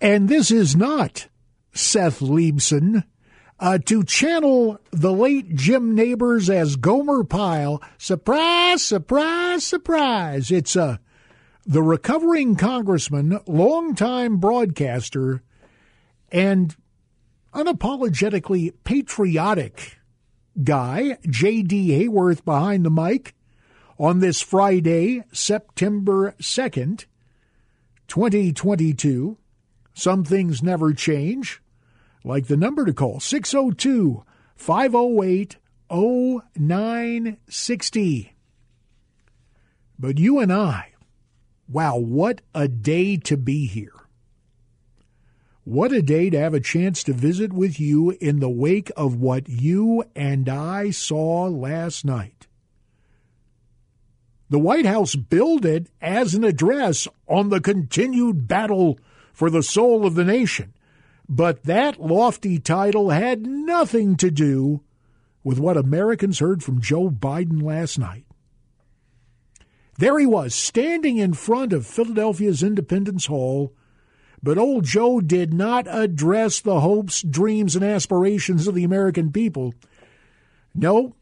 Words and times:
And 0.00 0.28
this 0.28 0.50
is 0.50 0.74
not 0.74 1.28
Seth 1.72 2.20
Leibsohn. 2.20 3.04
Uh, 3.58 3.76
to 3.76 4.02
channel 4.02 4.80
the 4.90 5.12
late 5.12 5.54
Jim 5.54 5.94
Nabors 5.94 6.48
as 6.48 6.76
Gomer 6.76 7.24
Pyle, 7.24 7.82
surprise, 7.98 8.82
surprise, 8.82 9.66
surprise. 9.66 10.50
It's 10.50 10.76
uh, 10.76 10.96
the 11.66 11.82
recovering 11.82 12.56
congressman, 12.56 13.38
longtime 13.46 14.38
broadcaster, 14.38 15.42
and 16.32 16.74
unapologetically 17.52 18.72
patriotic 18.82 19.98
guy, 20.64 21.18
J.D. 21.28 21.90
Hayworth, 21.90 22.46
behind 22.46 22.86
the 22.86 22.90
mic 22.90 23.34
on 23.98 24.20
this 24.20 24.40
Friday, 24.40 25.22
September 25.32 26.34
2nd, 26.40 27.04
2022. 28.08 29.36
Some 30.00 30.24
things 30.24 30.62
never 30.62 30.94
change, 30.94 31.60
like 32.24 32.46
the 32.46 32.56
number 32.56 32.86
to 32.86 32.94
call 32.94 33.20
602 33.20 34.24
508 34.56 35.58
0960. 35.90 38.34
But 39.98 40.16
you 40.16 40.38
and 40.38 40.50
I, 40.50 40.94
wow, 41.68 41.98
what 41.98 42.40
a 42.54 42.66
day 42.66 43.18
to 43.18 43.36
be 43.36 43.66
here. 43.66 43.92
What 45.64 45.92
a 45.92 46.00
day 46.00 46.30
to 46.30 46.40
have 46.40 46.54
a 46.54 46.60
chance 46.60 47.04
to 47.04 47.12
visit 47.12 47.52
with 47.52 47.78
you 47.78 48.12
in 48.22 48.40
the 48.40 48.48
wake 48.48 48.90
of 48.96 49.20
what 49.20 49.50
you 49.50 50.04
and 50.16 50.48
I 50.48 50.92
saw 50.92 51.44
last 51.44 52.06
night. 52.06 52.46
The 54.48 54.58
White 54.58 54.86
House 54.86 55.14
billed 55.14 55.66
it 55.66 55.88
as 56.00 56.34
an 56.34 56.42
address 56.42 57.06
on 57.28 57.50
the 57.50 57.60
continued 57.60 58.48
battle 58.48 58.98
for 59.40 59.48
the 59.48 59.62
soul 59.62 60.04
of 60.04 60.16
the 60.16 60.24
nation. 60.24 60.74
But 61.26 61.62
that 61.62 61.98
lofty 61.98 62.58
title 62.58 63.08
had 63.08 63.46
nothing 63.46 64.16
to 64.16 64.30
do 64.30 64.82
with 65.42 65.58
what 65.58 65.78
Americans 65.78 66.40
heard 66.40 66.62
from 66.62 66.82
Joe 66.82 67.08
Biden 67.08 67.62
last 67.62 67.98
night. 67.98 68.26
There 69.96 70.18
he 70.18 70.26
was, 70.26 70.54
standing 70.54 71.16
in 71.16 71.32
front 71.32 71.72
of 71.72 71.86
Philadelphia's 71.86 72.62
Independence 72.62 73.24
Hall, 73.24 73.72
but 74.42 74.58
old 74.58 74.84
Joe 74.84 75.22
did 75.22 75.54
not 75.54 75.86
address 75.88 76.60
the 76.60 76.80
hopes, 76.80 77.22
dreams, 77.22 77.74
and 77.74 77.82
aspirations 77.82 78.68
of 78.68 78.74
the 78.74 78.84
American 78.84 79.32
people. 79.32 79.72
No, 80.74 81.16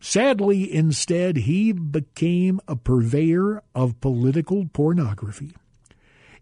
sadly, 0.00 0.70
instead, 0.70 1.38
he 1.38 1.72
became 1.72 2.60
a 2.68 2.76
purveyor 2.76 3.62
of 3.74 4.02
political 4.02 4.66
pornography. 4.74 5.54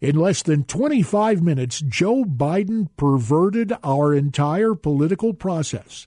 In 0.00 0.16
less 0.16 0.42
than 0.42 0.64
25 0.64 1.42
minutes, 1.42 1.82
Joe 1.86 2.24
Biden 2.24 2.88
perverted 2.96 3.72
our 3.84 4.14
entire 4.14 4.74
political 4.74 5.34
process, 5.34 6.06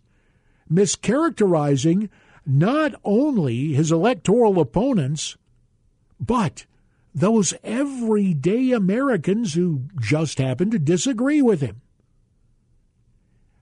mischaracterizing 0.72 2.09
not 2.45 2.95
only 3.03 3.73
his 3.73 3.91
electoral 3.91 4.59
opponents, 4.59 5.38
but 6.19 6.66
those 7.13 7.53
everyday 7.63 8.72
Americans 8.72 9.53
who 9.53 9.84
just 10.00 10.39
happen 10.39 10.72
to 10.72 10.79
disagree 10.79 11.41
with 11.41 11.62
him. 11.62 11.81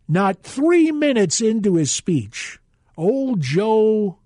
Not 0.07 0.43
three 0.43 0.91
minutes 0.91 1.41
into 1.41 1.75
his 1.75 1.91
speech, 1.91 2.59
old 2.95 3.41
Joe 3.41 4.19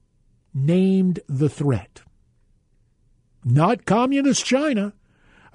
named 0.53 1.19
the 1.27 1.49
threat. 1.49 2.01
Not 3.43 3.85
Communist 3.85 4.45
China, 4.45 4.93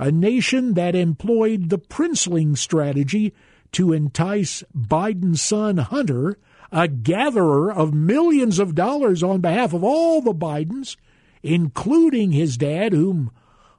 a 0.01 0.11
nation 0.11 0.73
that 0.75 0.95
employed 0.95 1.69
the 1.69 1.79
princeling 1.79 2.57
strategy 2.57 3.35
to 3.71 3.93
entice 3.93 4.65
Biden's 4.75 5.43
son 5.43 5.77
Hunter, 5.77 6.39
a 6.73 6.89
gatherer 6.89 7.71
of 7.71 7.93
millions 7.93 8.59
of 8.59 8.75
dollars 8.75 9.23
on 9.23 9.43
behalf 9.43 9.75
of 9.75 9.85
all 9.85 10.23
the 10.23 10.33
Bidens, 10.33 10.97
including 11.43 12.33
his 12.33 12.57
dad, 12.57 12.95
whom 12.95 13.31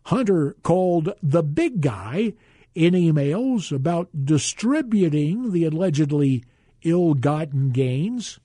Hunter 0.06 0.56
called 0.62 1.12
the 1.24 1.42
big 1.42 1.82
guy 1.82 2.34
in 2.76 2.94
emails 2.94 3.76
about 3.76 4.10
distributing 4.24 5.52
the 5.52 5.66
allegedly 5.66 6.44
ill 6.84 7.16
gotten 7.16 7.72
gains. 7.72 8.40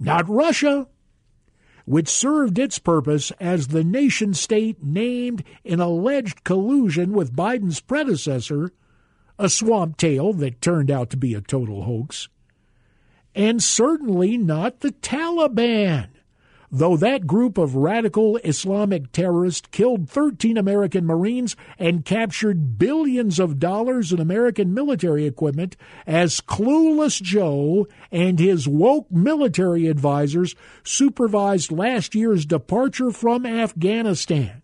Not 0.00 0.28
Russia, 0.28 0.88
which 1.84 2.08
served 2.08 2.58
its 2.58 2.78
purpose 2.78 3.30
as 3.40 3.68
the 3.68 3.84
nation 3.84 4.34
state 4.34 4.82
named 4.82 5.44
in 5.64 5.80
alleged 5.80 6.44
collusion 6.44 7.12
with 7.12 7.36
Biden's 7.36 7.80
predecessor, 7.80 8.72
a 9.38 9.48
swamp 9.48 9.96
tale 9.96 10.32
that 10.32 10.60
turned 10.60 10.90
out 10.90 11.10
to 11.10 11.16
be 11.16 11.34
a 11.34 11.40
total 11.40 11.82
hoax. 11.82 12.28
And 13.34 13.62
certainly 13.62 14.38
not 14.38 14.80
the 14.80 14.92
Taliban, 14.92 16.08
though 16.74 16.96
that 16.96 17.24
group 17.24 17.56
of 17.56 17.76
radical 17.76 18.36
Islamic 18.38 19.12
terrorists 19.12 19.68
killed 19.70 20.10
13 20.10 20.56
American 20.56 21.06
Marines 21.06 21.54
and 21.78 22.04
captured 22.04 22.78
billions 22.78 23.38
of 23.38 23.60
dollars 23.60 24.12
in 24.12 24.18
American 24.18 24.74
military 24.74 25.24
equipment 25.24 25.76
as 26.04 26.40
Clueless 26.40 27.22
Joe 27.22 27.86
and 28.10 28.40
his 28.40 28.66
woke 28.66 29.08
military 29.08 29.86
advisors 29.86 30.56
supervised 30.82 31.70
last 31.70 32.12
year's 32.12 32.44
departure 32.44 33.12
from 33.12 33.46
Afghanistan, 33.46 34.60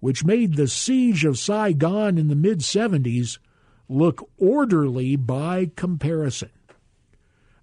which 0.00 0.26
made 0.26 0.56
the 0.56 0.68
siege 0.68 1.24
of 1.24 1.38
Saigon 1.38 2.18
in 2.18 2.28
the 2.28 2.36
mid 2.36 2.58
70s 2.58 3.38
look 3.88 4.28
orderly 4.36 5.16
by 5.16 5.70
comparison. 5.74 6.50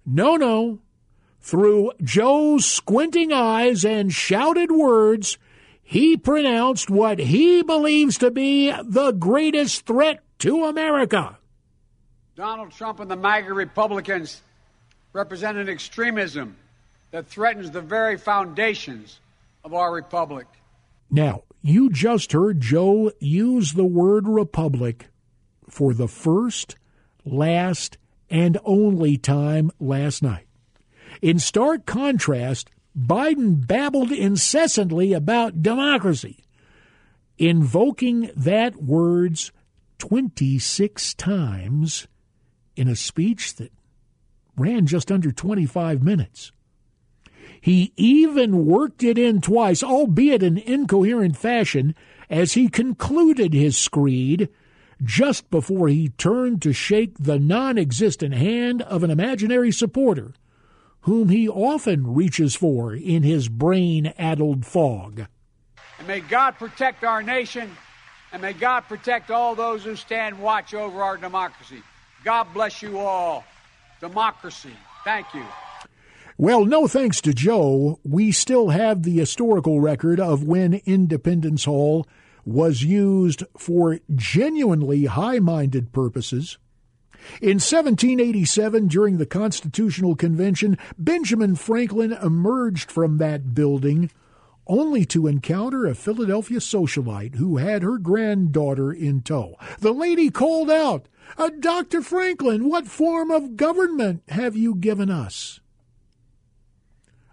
No, 0.04 0.34
no. 0.34 0.80
Through 1.40 1.92
Joe's 2.02 2.66
squinting 2.66 3.32
eyes 3.32 3.84
and 3.84 4.12
shouted 4.12 4.70
words, 4.70 5.38
he 5.82 6.16
pronounced 6.16 6.90
what 6.90 7.18
he 7.18 7.62
believes 7.62 8.18
to 8.18 8.30
be 8.30 8.70
the 8.84 9.12
greatest 9.12 9.86
threat 9.86 10.22
to 10.40 10.64
America. 10.64 11.38
Donald 12.36 12.70
Trump 12.70 13.00
and 13.00 13.10
the 13.10 13.16
MAGA 13.16 13.52
Republicans 13.52 14.42
represent 15.12 15.58
an 15.58 15.68
extremism 15.68 16.56
that 17.10 17.26
threatens 17.26 17.70
the 17.70 17.80
very 17.80 18.16
foundations 18.16 19.18
of 19.64 19.74
our 19.74 19.92
republic. 19.92 20.46
Now, 21.10 21.42
you 21.62 21.90
just 21.90 22.32
heard 22.32 22.60
Joe 22.60 23.12
use 23.18 23.72
the 23.72 23.84
word 23.84 24.28
republic 24.28 25.08
for 25.68 25.92
the 25.92 26.08
first, 26.08 26.76
last, 27.24 27.98
and 28.30 28.58
only 28.64 29.16
time 29.16 29.70
last 29.80 30.22
night. 30.22 30.46
In 31.22 31.38
stark 31.38 31.84
contrast, 31.84 32.70
Biden 32.98 33.66
babbled 33.66 34.10
incessantly 34.10 35.12
about 35.12 35.62
democracy, 35.62 36.44
invoking 37.38 38.30
that 38.34 38.82
words 38.82 39.52
26 39.98 41.14
times 41.14 42.08
in 42.74 42.88
a 42.88 42.96
speech 42.96 43.54
that 43.56 43.72
ran 44.56 44.86
just 44.86 45.12
under 45.12 45.30
25 45.30 46.02
minutes. 46.02 46.52
He 47.60 47.92
even 47.96 48.64
worked 48.64 49.02
it 49.02 49.18
in 49.18 49.42
twice, 49.42 49.82
albeit 49.82 50.42
in 50.42 50.56
incoherent 50.56 51.36
fashion, 51.36 51.94
as 52.30 52.54
he 52.54 52.68
concluded 52.68 53.52
his 53.52 53.76
screed 53.76 54.48
just 55.02 55.50
before 55.50 55.88
he 55.88 56.08
turned 56.10 56.62
to 56.62 56.72
shake 56.72 57.18
the 57.18 57.38
non 57.38 57.76
existent 57.76 58.34
hand 58.34 58.80
of 58.82 59.02
an 59.02 59.10
imaginary 59.10 59.70
supporter 59.70 60.32
whom 61.02 61.28
he 61.28 61.48
often 61.48 62.14
reaches 62.14 62.54
for 62.54 62.94
in 62.94 63.22
his 63.22 63.48
brain 63.48 64.12
addled 64.18 64.66
fog. 64.66 65.26
And 65.98 66.06
may 66.06 66.20
God 66.20 66.52
protect 66.52 67.04
our 67.04 67.22
nation, 67.22 67.70
and 68.32 68.42
may 68.42 68.52
God 68.52 68.80
protect 68.82 69.30
all 69.30 69.54
those 69.54 69.84
who 69.84 69.96
stand 69.96 70.38
watch 70.38 70.74
over 70.74 71.02
our 71.02 71.16
democracy. 71.16 71.82
God 72.24 72.46
bless 72.52 72.82
you 72.82 72.98
all. 72.98 73.44
Democracy. 74.00 74.72
Thank 75.04 75.32
you. 75.34 75.44
Well, 76.36 76.64
no 76.64 76.86
thanks 76.86 77.20
to 77.22 77.34
Joe, 77.34 78.00
we 78.02 78.32
still 78.32 78.70
have 78.70 79.02
the 79.02 79.18
historical 79.18 79.80
record 79.80 80.18
of 80.18 80.42
when 80.42 80.80
Independence 80.86 81.66
Hall 81.66 82.06
was 82.46 82.82
used 82.82 83.44
for 83.58 84.00
genuinely 84.14 85.04
high 85.04 85.38
minded 85.38 85.92
purposes. 85.92 86.56
In 87.40 87.58
1787, 87.58 88.88
during 88.88 89.18
the 89.18 89.26
Constitutional 89.26 90.16
Convention, 90.16 90.78
Benjamin 90.98 91.56
Franklin 91.56 92.12
emerged 92.12 92.90
from 92.90 93.18
that 93.18 93.54
building 93.54 94.10
only 94.66 95.04
to 95.04 95.26
encounter 95.26 95.86
a 95.86 95.94
Philadelphia 95.94 96.58
socialite 96.58 97.34
who 97.34 97.56
had 97.56 97.82
her 97.82 97.98
granddaughter 97.98 98.92
in 98.92 99.20
tow. 99.20 99.56
The 99.80 99.92
lady 99.92 100.30
called 100.30 100.70
out, 100.70 101.08
uh, 101.36 101.50
Dr. 101.58 102.02
Franklin, 102.02 102.68
what 102.68 102.86
form 102.86 103.30
of 103.30 103.56
government 103.56 104.22
have 104.28 104.56
you 104.56 104.76
given 104.76 105.10
us? 105.10 105.60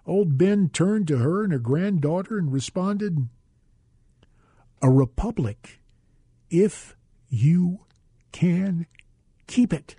Old 0.07 0.37
Ben 0.37 0.69
turned 0.69 1.07
to 1.09 1.17
her 1.17 1.43
and 1.43 1.51
her 1.51 1.59
granddaughter 1.59 2.37
and 2.37 2.51
responded, 2.51 3.27
A 4.81 4.89
republic, 4.89 5.79
if 6.49 6.95
you 7.29 7.81
can 8.31 8.87
keep 9.47 9.73
it. 9.73 9.95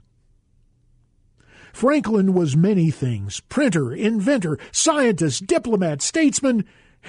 Franklin 1.72 2.34
was 2.34 2.56
many 2.56 2.90
things 2.90 3.40
printer, 3.40 3.92
inventor, 3.92 4.58
scientist, 4.72 5.46
diplomat, 5.46 6.02
statesman, 6.02 6.64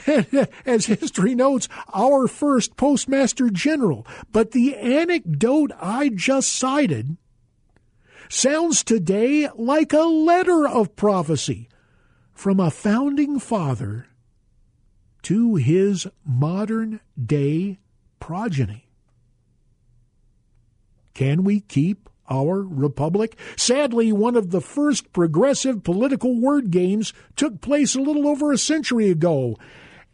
as 0.66 0.86
history 0.86 1.36
notes, 1.36 1.68
our 1.94 2.28
first 2.28 2.78
postmaster 2.78 3.50
general. 3.50 4.06
But 4.32 4.52
the 4.52 4.76
anecdote 4.76 5.72
I 5.82 6.10
just 6.10 6.52
cited 6.52 7.18
sounds 8.30 8.84
today 8.84 9.50
like 9.56 9.92
a 9.92 10.04
letter 10.04 10.68
of 10.68 10.96
prophecy 10.96 11.68
from 12.34 12.60
a 12.60 12.72
founding 12.72 13.40
father 13.40 14.08
to 15.24 15.56
his 15.56 16.08
modern 16.26 17.02
day 17.22 17.80
progeny. 18.20 18.86
Can 21.14 21.44
we 21.44 21.60
keep 21.60 22.09
our 22.30 22.62
republic? 22.62 23.38
Sadly, 23.56 24.12
one 24.12 24.36
of 24.36 24.52
the 24.52 24.62
first 24.62 25.12
progressive 25.14 25.84
political 25.84 26.40
word 26.40 26.72
games 26.72 27.14
took 27.36 27.62
place 27.62 27.96
a 27.96 28.02
little 28.02 28.28
over 28.28 28.52
a 28.52 28.58
century 28.58 29.10
ago. 29.10 29.58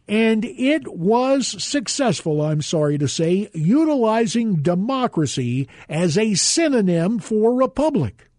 And 0.08 0.44
it 0.44 0.86
was 0.86 1.62
successful, 1.62 2.40
I'm 2.40 2.62
sorry 2.62 2.96
to 2.98 3.08
say, 3.08 3.50
utilizing 3.52 4.62
democracy 4.62 5.68
as 5.88 6.16
a 6.16 6.34
synonym 6.34 7.18
for 7.18 7.54
republic. 7.54 8.30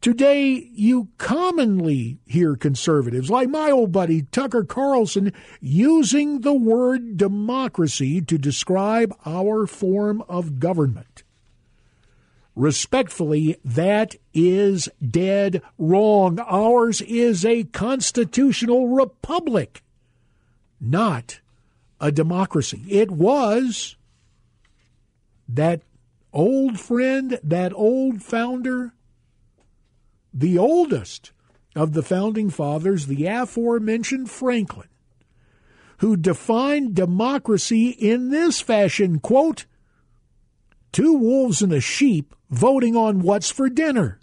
Today, 0.00 0.68
you 0.72 1.10
commonly 1.16 2.18
hear 2.26 2.56
conservatives, 2.56 3.30
like 3.30 3.48
my 3.48 3.70
old 3.70 3.92
buddy 3.92 4.22
Tucker 4.22 4.64
Carlson, 4.64 5.32
using 5.60 6.40
the 6.40 6.52
word 6.52 7.16
democracy 7.16 8.20
to 8.22 8.36
describe 8.36 9.14
our 9.24 9.64
form 9.64 10.22
of 10.28 10.58
government. 10.58 11.21
Respectfully, 12.54 13.56
that 13.64 14.14
is 14.34 14.88
dead 15.04 15.62
wrong. 15.78 16.38
Ours 16.40 17.00
is 17.00 17.44
a 17.46 17.64
constitutional 17.64 18.88
republic, 18.88 19.82
not 20.80 21.40
a 22.00 22.12
democracy. 22.12 22.84
It 22.88 23.10
was 23.10 23.96
that 25.48 25.80
old 26.32 26.78
friend, 26.78 27.38
that 27.42 27.72
old 27.74 28.22
founder, 28.22 28.92
the 30.34 30.58
oldest 30.58 31.32
of 31.74 31.92
the 31.94 32.02
founding 32.02 32.50
fathers, 32.50 33.06
the 33.06 33.26
aforementioned 33.26 34.30
Franklin, 34.30 34.88
who 35.98 36.16
defined 36.16 36.94
democracy 36.94 37.90
in 37.90 38.30
this 38.30 38.60
fashion 38.60 39.20
quote, 39.20 39.64
two 40.92 41.14
wolves 41.14 41.62
and 41.62 41.72
a 41.72 41.80
sheep 41.80 42.34
voting 42.50 42.96
on 42.96 43.22
what's 43.22 43.50
for 43.50 43.68
dinner. 43.68 44.20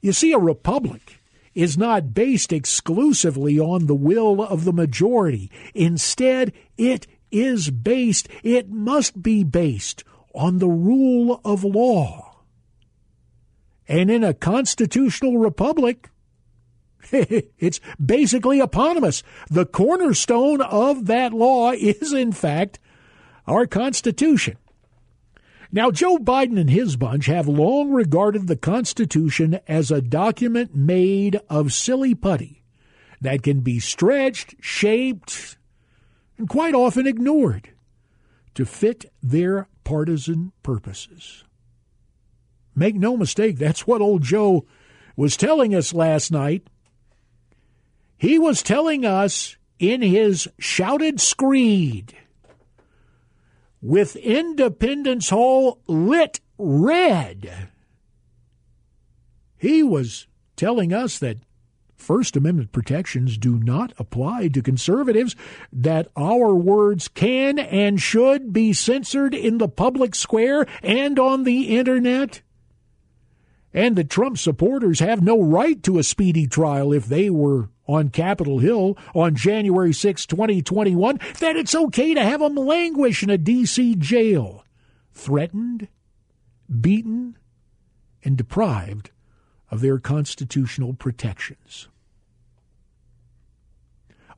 You 0.00 0.12
see, 0.12 0.32
a 0.32 0.38
republic 0.38 1.20
is 1.54 1.78
not 1.78 2.12
based 2.12 2.52
exclusively 2.52 3.58
on 3.58 3.86
the 3.86 3.94
will 3.94 4.42
of 4.42 4.64
the 4.64 4.72
majority. 4.72 5.50
Instead, 5.74 6.52
it 6.76 7.06
is 7.30 7.70
based, 7.70 8.28
it 8.42 8.68
must 8.68 9.22
be 9.22 9.42
based 9.42 10.04
on 10.34 10.58
the 10.58 10.68
rule 10.68 11.40
of 11.44 11.64
law. 11.64 12.42
And 13.88 14.10
in 14.10 14.22
a 14.22 14.34
constitutional 14.34 15.38
republic, 15.38 16.10
it's 17.12 17.80
basically 18.04 18.60
eponymous. 18.60 19.22
The 19.48 19.66
cornerstone 19.66 20.60
of 20.60 21.06
that 21.06 21.32
law 21.32 21.72
is, 21.72 22.12
in 22.12 22.32
fact, 22.32 22.78
our 23.46 23.66
Constitution. 23.66 24.56
Now, 25.72 25.90
Joe 25.90 26.18
Biden 26.18 26.58
and 26.58 26.70
his 26.70 26.96
bunch 26.96 27.26
have 27.26 27.48
long 27.48 27.90
regarded 27.90 28.46
the 28.46 28.56
Constitution 28.56 29.58
as 29.66 29.90
a 29.90 30.00
document 30.00 30.74
made 30.74 31.40
of 31.50 31.72
silly 31.72 32.14
putty 32.14 32.62
that 33.20 33.42
can 33.42 33.60
be 33.60 33.80
stretched, 33.80 34.54
shaped, 34.60 35.56
and 36.38 36.48
quite 36.48 36.74
often 36.74 37.06
ignored 37.06 37.70
to 38.54 38.64
fit 38.64 39.06
their 39.22 39.68
partisan 39.84 40.52
purposes. 40.62 41.44
Make 42.74 42.94
no 42.94 43.16
mistake, 43.16 43.58
that's 43.58 43.86
what 43.86 44.00
old 44.00 44.22
Joe 44.22 44.66
was 45.16 45.36
telling 45.36 45.74
us 45.74 45.94
last 45.94 46.30
night. 46.30 46.68
He 48.18 48.38
was 48.38 48.62
telling 48.62 49.04
us 49.04 49.56
in 49.78 50.02
his 50.02 50.48
shouted 50.58 51.20
screed 51.20 52.14
with 53.86 54.16
Independence 54.16 55.30
Hall 55.30 55.78
lit 55.86 56.40
red. 56.58 57.68
He 59.56 59.84
was 59.84 60.26
telling 60.56 60.92
us 60.92 61.20
that 61.20 61.38
First 61.94 62.36
Amendment 62.36 62.72
protections 62.72 63.38
do 63.38 63.60
not 63.60 63.92
apply 63.96 64.48
to 64.48 64.60
conservatives, 64.60 65.36
that 65.72 66.08
our 66.16 66.52
words 66.52 67.06
can 67.06 67.60
and 67.60 68.02
should 68.02 68.52
be 68.52 68.72
censored 68.72 69.34
in 69.34 69.58
the 69.58 69.68
public 69.68 70.16
square 70.16 70.66
and 70.82 71.16
on 71.20 71.44
the 71.44 71.76
Internet, 71.78 72.42
and 73.72 73.94
that 73.94 74.10
Trump 74.10 74.36
supporters 74.36 74.98
have 74.98 75.22
no 75.22 75.40
right 75.40 75.80
to 75.84 76.00
a 76.00 76.02
speedy 76.02 76.48
trial 76.48 76.92
if 76.92 77.06
they 77.06 77.30
were 77.30 77.68
on 77.86 78.08
Capitol 78.08 78.58
Hill 78.58 78.96
on 79.14 79.34
January 79.34 79.92
6, 79.92 80.26
2021, 80.26 81.18
that 81.40 81.56
it's 81.56 81.74
okay 81.74 82.14
to 82.14 82.22
have 82.22 82.40
them 82.40 82.54
languish 82.54 83.22
in 83.22 83.30
a 83.30 83.38
D.C. 83.38 83.94
jail, 83.96 84.64
threatened, 85.12 85.88
beaten, 86.80 87.36
and 88.24 88.36
deprived 88.36 89.10
of 89.70 89.80
their 89.80 89.98
constitutional 89.98 90.94
protections. 90.94 91.88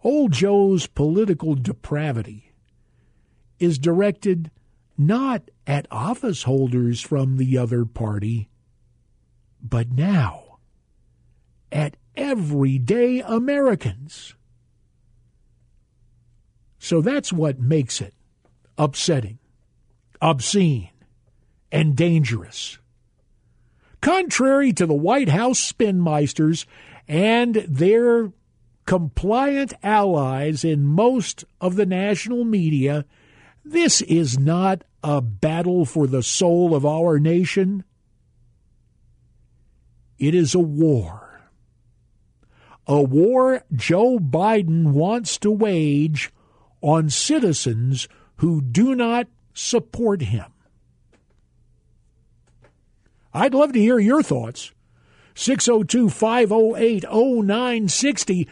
Old 0.04 0.32
Joe's 0.32 0.86
political 0.86 1.54
depravity 1.54 2.52
is 3.58 3.78
directed 3.78 4.50
not 4.96 5.50
at 5.66 5.86
office 5.90 6.44
holders 6.44 7.00
from 7.00 7.36
the 7.36 7.58
other 7.58 7.84
party, 7.84 8.48
but 9.62 9.90
now 9.90 10.58
at 11.70 11.96
everyday 12.18 13.20
Americans. 13.20 14.34
So 16.78 17.00
that's 17.00 17.32
what 17.32 17.60
makes 17.60 18.00
it 18.00 18.12
upsetting, 18.76 19.38
obscene, 20.20 20.90
and 21.72 21.96
dangerous. 21.96 22.78
Contrary 24.00 24.72
to 24.72 24.86
the 24.86 24.94
White 24.94 25.28
House 25.28 25.60
spinmeisters 25.72 26.66
and 27.06 27.56
their 27.68 28.32
compliant 28.84 29.74
allies 29.82 30.64
in 30.64 30.84
most 30.84 31.44
of 31.60 31.76
the 31.76 31.86
national 31.86 32.44
media, 32.44 33.04
this 33.64 34.00
is 34.02 34.38
not 34.38 34.82
a 35.02 35.20
battle 35.20 35.84
for 35.84 36.06
the 36.06 36.22
soul 36.22 36.74
of 36.74 36.86
our 36.86 37.18
nation. 37.18 37.84
It 40.18 40.34
is 40.34 40.54
a 40.54 40.60
war 40.60 41.27
a 42.88 43.02
war 43.02 43.62
Joe 43.74 44.18
Biden 44.18 44.92
wants 44.92 45.36
to 45.38 45.50
wage 45.50 46.32
on 46.80 47.10
citizens 47.10 48.08
who 48.36 48.62
do 48.62 48.94
not 48.94 49.28
support 49.52 50.22
him. 50.22 50.46
I'd 53.34 53.54
love 53.54 53.72
to 53.74 53.78
hear 53.78 53.98
your 53.98 54.22
thoughts. 54.22 54.72
602 55.34 56.08
508 56.08 57.04
0960. 57.04 58.48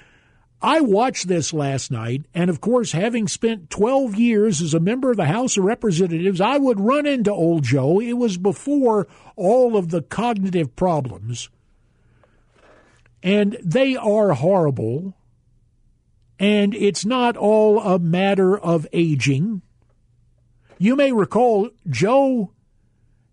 I 0.62 0.80
watched 0.80 1.28
this 1.28 1.52
last 1.52 1.90
night, 1.90 2.26
and 2.34 2.50
of 2.50 2.60
course, 2.60 2.92
having 2.92 3.28
spent 3.28 3.70
12 3.70 4.16
years 4.16 4.62
as 4.62 4.74
a 4.74 4.80
member 4.80 5.10
of 5.10 5.16
the 5.16 5.26
House 5.26 5.56
of 5.56 5.64
Representatives, 5.64 6.40
I 6.40 6.58
would 6.58 6.80
run 6.80 7.06
into 7.06 7.32
old 7.32 7.64
Joe. 7.64 8.00
It 8.00 8.14
was 8.14 8.36
before 8.36 9.06
all 9.34 9.76
of 9.76 9.90
the 9.90 10.02
cognitive 10.02 10.76
problems 10.76 11.50
and 13.26 13.58
they 13.60 13.96
are 13.96 14.34
horrible. 14.34 15.16
And 16.38 16.72
it's 16.74 17.04
not 17.04 17.36
all 17.36 17.80
a 17.80 17.98
matter 17.98 18.56
of 18.56 18.86
aging. 18.92 19.62
You 20.78 20.94
may 20.94 21.10
recall 21.10 21.70
Joe 21.90 22.52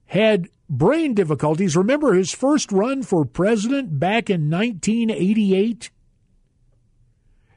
had 0.07 0.49
brain 0.67 1.13
difficulties. 1.13 1.77
Remember 1.77 2.13
his 2.13 2.33
first 2.33 2.71
run 2.71 3.03
for 3.03 3.23
president 3.23 3.99
back 3.99 4.31
in 4.31 4.49
1988? 4.49 5.91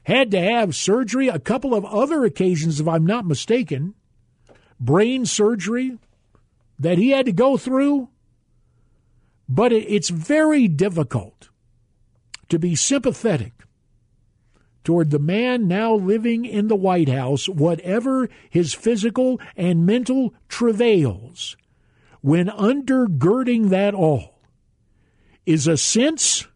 Had 0.03 0.29
to 0.29 0.39
have 0.39 0.75
surgery, 0.75 1.29
a 1.29 1.39
couple 1.39 1.73
of 1.73 1.85
other 1.85 2.23
occasions, 2.23 2.79
if 2.79 2.87
I'm 2.87 3.05
not 3.05 3.25
mistaken, 3.25 3.95
brain 4.79 5.25
surgery 5.25 5.97
that 6.77 6.99
he 6.99 7.09
had 7.09 7.25
to 7.25 7.31
go 7.31 7.57
through. 7.57 8.09
But 9.49 9.73
it's 9.73 10.09
very 10.09 10.67
difficult 10.67 11.36
to 12.49 12.59
be 12.59 12.75
sympathetic 12.75 13.53
toward 14.83 15.11
the 15.11 15.19
man 15.19 15.67
now 15.67 15.93
living 15.93 16.45
in 16.45 16.69
the 16.69 16.75
White 16.75 17.09
House, 17.09 17.49
whatever 17.49 18.29
his 18.49 18.73
physical 18.73 19.39
and 19.57 19.85
mental 19.85 20.33
travails, 20.47 21.57
when 22.21 22.47
undergirding 22.47 23.69
that 23.69 23.93
all 23.93 24.39
is 25.45 25.67
a 25.67 25.75
sense 25.75 26.47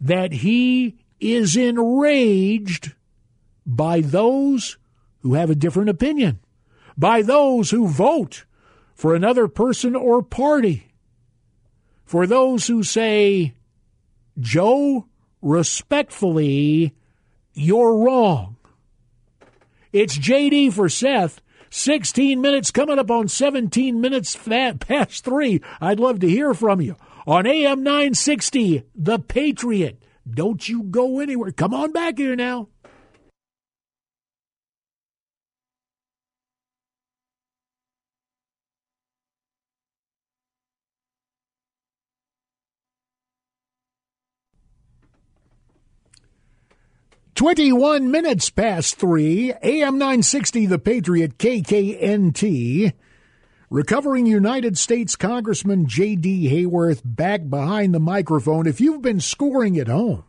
that 0.00 0.32
he 0.32 0.98
is 1.18 1.56
enraged 1.56 2.94
by 3.66 4.00
those 4.00 4.78
who 5.20 5.34
have 5.34 5.50
a 5.50 5.54
different 5.54 5.90
opinion, 5.90 6.38
by 6.96 7.22
those 7.22 7.70
who 7.70 7.88
vote 7.88 8.44
for 8.94 9.14
another 9.14 9.48
person 9.48 9.96
or 9.96 10.22
party, 10.22 10.92
for 12.04 12.26
those 12.26 12.66
who 12.66 12.82
say, 12.82 13.54
Joe, 14.40 15.06
respectfully, 15.42 16.94
you're 17.52 17.98
wrong. 17.98 18.56
It's 19.92 20.18
JD 20.18 20.72
for 20.72 20.88
Seth. 20.88 21.40
16 21.72 22.40
minutes 22.40 22.72
coming 22.72 22.98
up 22.98 23.12
on 23.12 23.28
17 23.28 24.00
minutes 24.00 24.36
past 24.36 25.24
3. 25.24 25.62
I'd 25.80 26.00
love 26.00 26.18
to 26.18 26.28
hear 26.28 26.52
from 26.52 26.80
you 26.80 26.96
on 27.28 27.46
AM 27.46 27.84
960, 27.84 28.82
The 28.96 29.20
Patriot. 29.20 30.02
Don't 30.28 30.68
you 30.68 30.82
go 30.82 31.20
anywhere. 31.20 31.52
Come 31.52 31.72
on 31.72 31.92
back 31.92 32.18
here 32.18 32.34
now. 32.34 32.68
21 47.40 48.10
minutes 48.10 48.50
past 48.50 48.96
3, 48.96 49.54
AM 49.62 49.96
960, 49.96 50.66
The 50.66 50.78
Patriot, 50.78 51.38
KKNT. 51.38 52.92
Recovering 53.70 54.26
United 54.26 54.76
States 54.76 55.16
Congressman 55.16 55.86
J.D. 55.86 56.50
Hayworth 56.50 57.00
back 57.02 57.48
behind 57.48 57.94
the 57.94 57.98
microphone. 57.98 58.66
If 58.66 58.78
you've 58.78 59.00
been 59.00 59.20
scoring 59.20 59.78
at 59.78 59.88
home, 59.88 60.24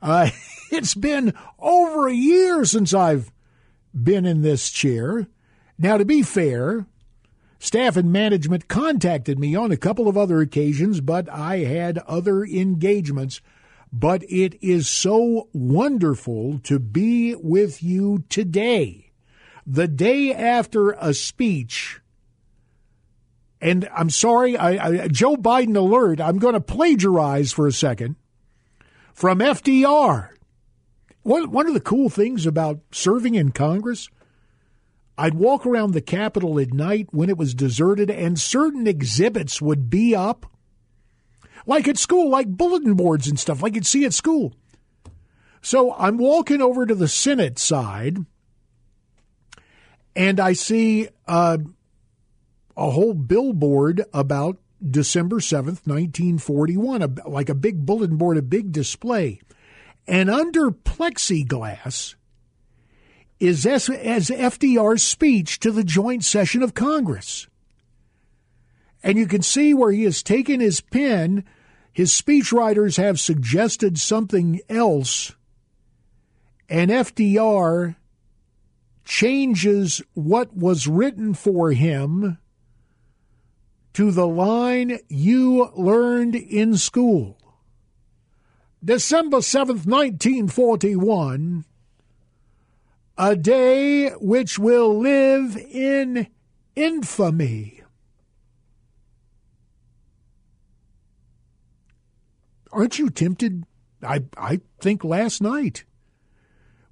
uh, 0.00 0.30
it's 0.70 0.94
been 0.94 1.34
over 1.58 2.06
a 2.06 2.14
year 2.14 2.64
since 2.64 2.94
I've 2.94 3.32
been 3.92 4.26
in 4.26 4.42
this 4.42 4.70
chair. 4.70 5.26
Now, 5.76 5.96
to 5.96 6.04
be 6.04 6.22
fair, 6.22 6.86
staff 7.58 7.96
and 7.96 8.12
management 8.12 8.68
contacted 8.68 9.40
me 9.40 9.56
on 9.56 9.72
a 9.72 9.76
couple 9.76 10.06
of 10.06 10.16
other 10.16 10.40
occasions, 10.40 11.00
but 11.00 11.28
I 11.28 11.64
had 11.64 11.98
other 12.06 12.44
engagements 12.44 13.40
but 13.98 14.22
it 14.28 14.62
is 14.62 14.86
so 14.86 15.48
wonderful 15.54 16.58
to 16.58 16.78
be 16.78 17.34
with 17.34 17.82
you 17.82 18.24
today, 18.28 19.10
the 19.66 19.88
day 19.88 20.34
after 20.34 20.90
a 20.90 21.14
speech. 21.14 22.00
And 23.58 23.88
I'm 23.96 24.10
sorry, 24.10 24.54
I, 24.54 25.04
I, 25.04 25.08
Joe 25.08 25.36
Biden 25.36 25.74
alert. 25.76 26.20
I'm 26.20 26.38
going 26.38 26.52
to 26.52 26.60
plagiarize 26.60 27.52
for 27.52 27.66
a 27.66 27.72
second 27.72 28.16
from 29.14 29.38
FDR. 29.38 30.28
One, 31.22 31.50
one 31.50 31.66
of 31.66 31.72
the 31.72 31.80
cool 31.80 32.10
things 32.10 32.44
about 32.44 32.80
serving 32.92 33.34
in 33.34 33.50
Congress, 33.50 34.10
I'd 35.16 35.34
walk 35.36 35.64
around 35.64 35.92
the 35.92 36.02
Capitol 36.02 36.60
at 36.60 36.74
night 36.74 37.08
when 37.12 37.30
it 37.30 37.38
was 37.38 37.54
deserted, 37.54 38.10
and 38.10 38.38
certain 38.38 38.86
exhibits 38.86 39.62
would 39.62 39.88
be 39.88 40.14
up 40.14 40.52
like 41.66 41.88
at 41.88 41.98
school, 41.98 42.30
like 42.30 42.48
bulletin 42.48 42.94
boards 42.94 43.28
and 43.28 43.38
stuff, 43.38 43.62
like 43.62 43.74
you'd 43.74 43.86
see 43.86 44.04
at 44.04 44.14
school. 44.14 44.54
So 45.60 45.94
I'm 45.94 46.16
walking 46.16 46.62
over 46.62 46.86
to 46.86 46.94
the 46.94 47.08
Senate 47.08 47.58
side, 47.58 48.18
and 50.14 50.38
I 50.38 50.52
see 50.52 51.08
uh, 51.26 51.58
a 52.76 52.90
whole 52.90 53.14
billboard 53.14 54.04
about 54.14 54.58
December 54.88 55.36
7th, 55.36 55.86
1941, 55.86 57.02
a, 57.02 57.28
like 57.28 57.48
a 57.48 57.54
big 57.54 57.84
bulletin 57.84 58.16
board, 58.16 58.36
a 58.36 58.42
big 58.42 58.72
display. 58.72 59.40
And 60.06 60.30
under 60.30 60.70
plexiglass 60.70 62.14
is 63.40 63.66
as, 63.66 63.88
as 63.90 64.28
FDR's 64.30 65.02
speech 65.02 65.58
to 65.60 65.72
the 65.72 65.84
joint 65.84 66.24
session 66.24 66.62
of 66.62 66.74
Congress. 66.74 67.48
And 69.02 69.18
you 69.18 69.26
can 69.26 69.42
see 69.42 69.74
where 69.74 69.92
he 69.92 70.04
has 70.04 70.22
taken 70.22 70.60
his 70.60 70.80
pen 70.80 71.44
his 71.96 72.12
speechwriters 72.12 72.98
have 72.98 73.18
suggested 73.18 73.98
something 73.98 74.60
else, 74.68 75.32
and 76.68 76.90
FDR 76.90 77.96
changes 79.06 80.02
what 80.12 80.54
was 80.54 80.86
written 80.86 81.32
for 81.32 81.72
him 81.72 82.36
to 83.94 84.10
the 84.10 84.26
line 84.26 84.98
you 85.08 85.70
learned 85.74 86.34
in 86.34 86.76
school. 86.76 87.38
December 88.84 89.38
7th, 89.38 89.86
1941, 89.86 91.64
a 93.16 93.34
day 93.34 94.10
which 94.20 94.58
will 94.58 94.98
live 94.98 95.56
in 95.56 96.26
infamy. 96.74 97.75
Aren't 102.76 102.98
you 102.98 103.08
tempted? 103.08 103.64
I, 104.02 104.24
I 104.36 104.60
think 104.80 105.02
last 105.02 105.40
night 105.40 105.84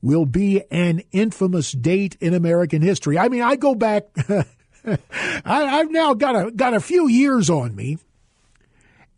will 0.01 0.25
be 0.27 0.63
an 0.71 1.03
infamous 1.13 1.73
date 1.73 2.17
in 2.21 2.35
American 2.35 2.83
history. 2.83 3.19
I 3.19 3.29
mean, 3.29 3.43
I 3.43 3.57
go 3.57 3.75
back. 3.75 4.05
I, 4.87 5.65
have 5.79 5.91
now 5.91 6.15
got 6.15 6.35
a 6.35 6.51
got 6.51 6.75
a 6.75 6.81
few 6.81 7.07
years 7.09 7.49
on 7.49 7.75
me, 7.75 7.99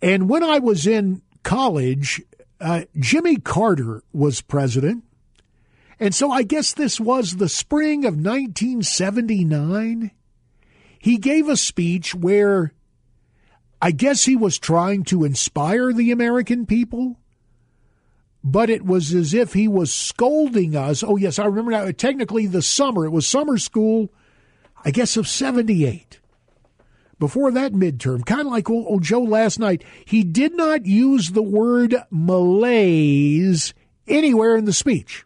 and 0.00 0.28
when 0.28 0.44
I 0.44 0.58
was 0.58 0.86
in 0.86 1.22
college, 1.42 2.22
uh, 2.60 2.82
Jimmy 2.98 3.36
Carter 3.36 4.02
was 4.12 4.40
president, 4.40 5.04
and 5.98 6.14
so 6.14 6.30
I 6.30 6.42
guess 6.44 6.72
this 6.72 7.00
was 7.00 7.36
the 7.36 7.48
spring 7.48 8.04
of 8.04 8.14
1979. 8.14 10.10
He 11.00 11.18
gave 11.18 11.48
a 11.48 11.56
speech 11.56 12.14
where 12.14 12.72
I 13.80 13.90
guess 13.90 14.24
he 14.24 14.36
was 14.36 14.58
trying 14.58 15.04
to 15.04 15.24
inspire 15.24 15.92
the 15.92 16.10
American 16.10 16.66
people, 16.66 17.18
but 18.42 18.70
it 18.70 18.84
was 18.84 19.14
as 19.14 19.34
if 19.34 19.52
he 19.52 19.68
was 19.68 19.92
scolding 19.92 20.74
us. 20.74 21.02
Oh, 21.02 21.16
yes, 21.16 21.38
I 21.38 21.44
remember 21.44 21.72
now. 21.72 21.90
Technically, 21.90 22.46
the 22.46 22.62
summer, 22.62 23.04
it 23.04 23.10
was 23.10 23.26
summer 23.26 23.58
school, 23.58 24.12
I 24.84 24.90
guess, 24.90 25.16
of 25.16 25.28
78. 25.28 26.20
Before 27.18 27.50
that 27.50 27.72
midterm, 27.72 28.26
kind 28.26 28.42
of 28.42 28.48
like 28.48 28.68
old, 28.68 29.02
Joe 29.02 29.22
last 29.22 29.58
night, 29.58 29.82
he 30.04 30.22
did 30.22 30.54
not 30.54 30.84
use 30.84 31.30
the 31.30 31.42
word 31.42 31.96
malaise 32.10 33.72
anywhere 34.06 34.56
in 34.56 34.66
the 34.66 34.72
speech. 34.72 35.24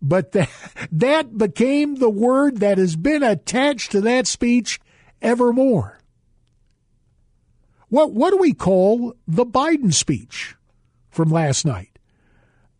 But 0.00 0.32
that, 0.32 0.50
that 0.92 1.36
became 1.36 1.96
the 1.96 2.10
word 2.10 2.58
that 2.58 2.78
has 2.78 2.96
been 2.96 3.22
attached 3.22 3.92
to 3.92 4.00
that 4.02 4.26
speech 4.26 4.80
evermore. 5.20 5.97
What 7.88 8.12
what 8.12 8.30
do 8.30 8.36
we 8.38 8.52
call 8.52 9.14
the 9.26 9.46
Biden 9.46 9.92
speech 9.92 10.56
from 11.10 11.30
last 11.30 11.64
night? 11.64 11.98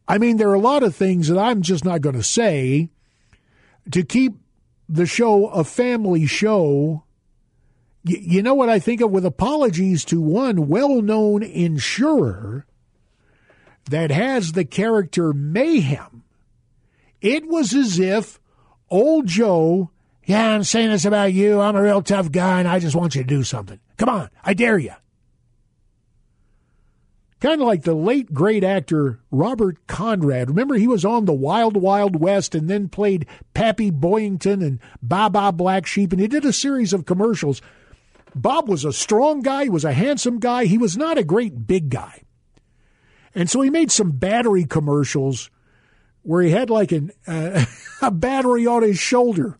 I 0.07 0.19
mean, 0.19 0.37
there 0.37 0.49
are 0.49 0.55
a 0.55 0.61
lot 0.61 0.83
of 0.83 0.95
things 0.97 1.29
that 1.29 1.39
I'm 1.39 1.63
just 1.63 1.85
not 1.85 2.01
going 2.01 2.17
to 2.17 2.23
say 2.23 2.91
to 3.91 4.03
keep 4.03 4.35
the 4.89 5.07
show 5.07 5.49
a 5.49 5.65
family 5.65 6.27
show. 6.27 7.05
Y- 8.05 8.17
you 8.21 8.43
know 8.43 8.55
what 8.55 8.69
I 8.71 8.79
think 8.79 9.01
of 9.01 9.11
with 9.11 9.27
apologies 9.27 10.05
to 10.07 10.21
one 10.21 10.69
well-known 10.69 11.43
insurer 11.43 12.67
that 13.91 14.11
has 14.11 14.53
the 14.53 14.65
character 14.65 15.33
Mayhem. 15.33 16.23
It 17.21 17.49
was 17.49 17.75
as 17.75 17.99
if 17.99 18.39
old 18.91 19.27
Joe, 19.27 19.91
yeah, 20.29 20.51
I'm 20.51 20.63
saying 20.63 20.91
this 20.91 21.07
about 21.07 21.33
you. 21.33 21.59
I'm 21.59 21.75
a 21.75 21.83
real 21.83 22.03
tough 22.03 22.31
guy 22.31 22.59
and 22.59 22.69
I 22.69 22.81
just 22.81 22.95
want 22.95 23.15
you 23.15 23.23
to 23.23 23.27
do 23.27 23.43
something. 23.43 23.81
Come 23.97 24.11
on, 24.11 24.29
I 24.45 24.53
dare 24.53 24.77
you. 24.77 24.93
kind 27.41 27.63
of 27.63 27.67
like 27.67 27.85
the 27.85 27.95
late 27.95 28.35
great 28.35 28.63
actor 28.63 29.21
Robert 29.31 29.87
Conrad. 29.87 30.51
Remember, 30.51 30.75
he 30.75 30.87
was 30.87 31.03
on 31.03 31.25
The 31.25 31.33
Wild 31.33 31.79
Wild 31.79 32.21
West 32.21 32.55
and 32.55 32.69
then 32.69 32.91
played 32.91 33.25
Pappy 33.55 33.91
Boyington 33.91 34.63
and 34.63 34.81
Baa 35.01 35.51
Black 35.51 35.87
Sheep, 35.87 36.13
and 36.13 36.21
he 36.21 36.29
did 36.29 36.45
a 36.45 36.53
series 36.53 36.93
of 36.93 37.07
commercials. 37.07 37.63
Bob 38.35 38.69
was 38.69 38.85
a 38.85 38.93
strong 38.93 39.41
guy, 39.41 39.65
he 39.65 39.71
was 39.71 39.87
a 39.87 39.95
handsome 39.95 40.41
guy, 40.41 40.67
he 40.67 40.77
was 40.77 40.95
not 40.95 41.17
a 41.17 41.25
great 41.25 41.67
big 41.67 41.89
guy. 41.89 42.21
And 43.35 43.49
so 43.49 43.63
he 43.63 43.71
made 43.71 43.91
some 43.91 44.11
battery 44.11 44.67
commercials 44.67 45.49
where 46.21 46.43
he 46.43 46.51
had 46.51 46.69
like 46.69 46.93
an, 46.93 47.13
uh, 47.27 47.65
a 48.03 48.11
battery 48.11 48.67
on 48.67 48.83
his 48.83 48.99
shoulder. 48.99 49.59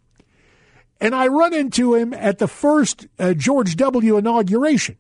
And 1.01 1.15
I 1.15 1.29
run 1.29 1.55
into 1.55 1.95
him 1.95 2.13
at 2.13 2.39
the 2.39 2.49
first 2.49 3.07
uh, 3.19 3.35
George 3.35 3.77
W. 3.77 4.17
inauguration. 4.17 4.97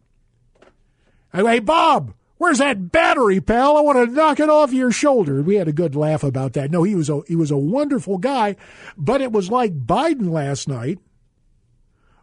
I 1.33 1.43
go, 1.43 1.47
hey, 1.49 1.59
Bob, 1.59 2.15
where's 2.37 2.59
that 2.59 2.93
battery, 2.93 3.41
pal? 3.41 3.77
I 3.77 3.81
want 3.81 4.09
to 4.09 4.15
knock 4.15 4.41
it 4.41 4.49
off 4.49 4.73
your 4.73 4.93
shoulder. 4.93 5.43
We 5.43 5.57
had 5.57 5.69
a 5.69 5.73
good 5.73 5.97
laugh 5.97 6.23
about 6.23 6.53
that. 6.55 6.71
No, 6.71 6.85
he 6.85 6.95
was 6.95 7.11
a, 7.11 7.23
he 7.27 7.37
was 7.37 7.51
a 7.51 7.57
wonderful 7.57 8.19
guy, 8.19 8.57
but 8.97 9.21
it 9.21 9.33
was 9.33 9.51
like 9.51 9.87
Biden 9.87 10.31
last 10.31 10.69
night 10.69 10.99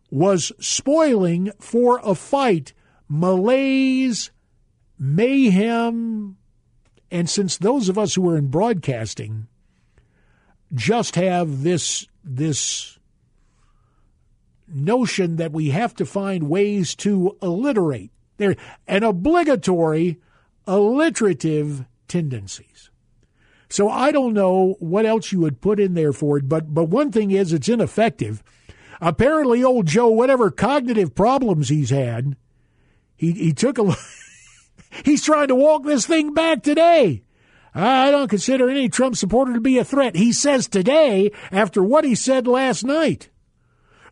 was 0.09 0.51
spoiling 0.59 1.51
for 1.59 1.99
a 2.03 2.15
fight. 2.15 2.73
Malaise, 3.07 4.31
mayhem, 4.97 6.37
and 7.11 7.29
since 7.29 7.57
those 7.57 7.89
of 7.89 7.97
us 7.97 8.15
who 8.15 8.27
are 8.29 8.37
in 8.37 8.47
broadcasting 8.47 9.47
just 10.73 11.15
have 11.15 11.63
this 11.63 12.07
this 12.23 12.94
notion 14.67 15.35
that 15.37 15.51
we 15.51 15.69
have 15.69 15.93
to 15.95 16.05
find 16.05 16.49
ways 16.49 16.95
to 16.95 17.37
alliterate. 17.41 18.11
They're 18.37 18.55
an 18.87 19.03
obligatory 19.03 20.19
alliterative 20.67 21.85
tendencies. 22.07 22.89
So 23.69 23.89
I 23.89 24.11
don't 24.11 24.33
know 24.33 24.75
what 24.79 25.05
else 25.05 25.31
you 25.31 25.39
would 25.39 25.61
put 25.61 25.79
in 25.79 25.93
there 25.93 26.13
for 26.13 26.37
it, 26.37 26.47
but 26.47 26.73
but 26.73 26.85
one 26.85 27.11
thing 27.11 27.31
is 27.31 27.51
it's 27.51 27.69
ineffective. 27.69 28.43
Apparently, 29.01 29.63
old 29.63 29.87
Joe, 29.87 30.07
whatever 30.09 30.49
cognitive 30.51 31.15
problems 31.15 31.69
he's 31.69 31.89
had, 31.89 32.35
he 33.15 33.31
he 33.31 33.53
took 33.53 33.77
a. 33.77 33.95
he's 35.03 35.23
trying 35.23 35.47
to 35.49 35.55
walk 35.55 35.83
this 35.83 36.05
thing 36.05 36.33
back 36.33 36.63
today. 36.63 37.23
I 37.73 38.09
don't 38.09 38.29
consider 38.29 38.69
any 38.69 38.87
Trump 38.87 39.17
supporter 39.17 39.53
to 39.53 39.59
be 39.59 39.77
a 39.77 39.83
threat. 39.83 40.15
He 40.15 40.31
says 40.31 40.67
today, 40.67 41.31
after 41.51 41.83
what 41.83 42.05
he 42.05 42.15
said 42.15 42.47
last 42.47 42.85
night. 42.85 43.29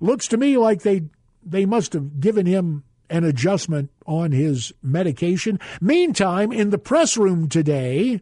Looks 0.03 0.27
to 0.27 0.37
me 0.37 0.57
like 0.57 0.81
they 0.81 1.03
they 1.45 1.65
must 1.65 1.93
have 1.93 2.19
given 2.19 2.45
him 2.45 2.83
an 3.09 3.23
adjustment 3.23 3.89
on 4.05 4.33
his 4.33 4.73
medication. 4.83 5.61
Meantime, 5.79 6.51
in 6.51 6.71
the 6.71 6.77
press 6.77 7.15
room 7.15 7.47
today, 7.47 8.19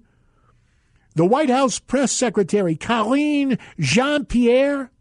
the 1.16 1.26
White 1.26 1.50
House 1.50 1.80
press 1.80 2.12
secretary, 2.12 2.76
Colleen 2.76 3.58
Jean 3.80 4.26
Pierre, 4.26 4.92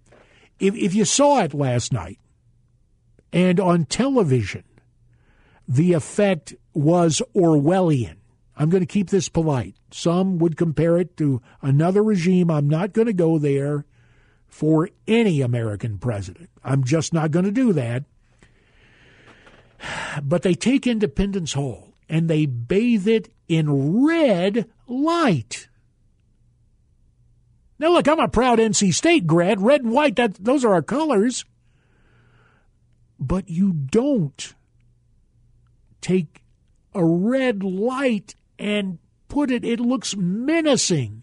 if, 0.58 0.74
if 0.74 0.94
you 0.94 1.04
saw 1.04 1.42
it 1.42 1.52
last 1.52 1.92
night 1.92 2.18
and 3.30 3.60
on 3.60 3.84
television, 3.84 4.64
the 5.68 5.92
effect 5.92 6.54
was 6.72 7.20
Orwellian. 7.34 8.16
I'm 8.56 8.70
going 8.70 8.82
to 8.82 8.86
keep 8.86 9.10
this 9.10 9.28
polite. 9.28 9.74
Some 9.90 10.38
would 10.38 10.56
compare 10.56 10.96
it 10.96 11.14
to 11.18 11.42
another 11.60 12.02
regime. 12.02 12.50
I'm 12.50 12.70
not 12.70 12.94
going 12.94 13.06
to 13.06 13.12
go 13.12 13.38
there 13.38 13.84
for 14.50 14.90
any 15.06 15.40
American 15.40 15.98
president. 15.98 16.50
I'm 16.62 16.84
just 16.84 17.14
not 17.14 17.30
going 17.30 17.46
to 17.46 17.50
do 17.52 17.72
that. 17.72 18.04
But 20.22 20.42
they 20.42 20.54
take 20.54 20.86
Independence 20.86 21.54
Hall 21.54 21.94
and 22.08 22.28
they 22.28 22.44
bathe 22.44 23.08
it 23.08 23.32
in 23.48 24.04
red 24.04 24.68
light. 24.86 25.68
Now, 27.78 27.92
look, 27.92 28.06
I'm 28.06 28.20
a 28.20 28.28
proud 28.28 28.58
NC 28.58 28.92
State 28.92 29.26
grad. 29.26 29.62
Red 29.62 29.82
and 29.82 29.92
white, 29.92 30.16
that, 30.16 30.34
those 30.34 30.64
are 30.64 30.74
our 30.74 30.82
colors. 30.82 31.46
But 33.18 33.48
you 33.48 33.72
don't 33.72 34.54
take 36.02 36.42
a 36.94 37.04
red 37.04 37.62
light 37.62 38.34
and 38.58 38.98
put 39.28 39.50
it, 39.50 39.64
it 39.64 39.80
looks 39.80 40.14
menacing. 40.16 41.22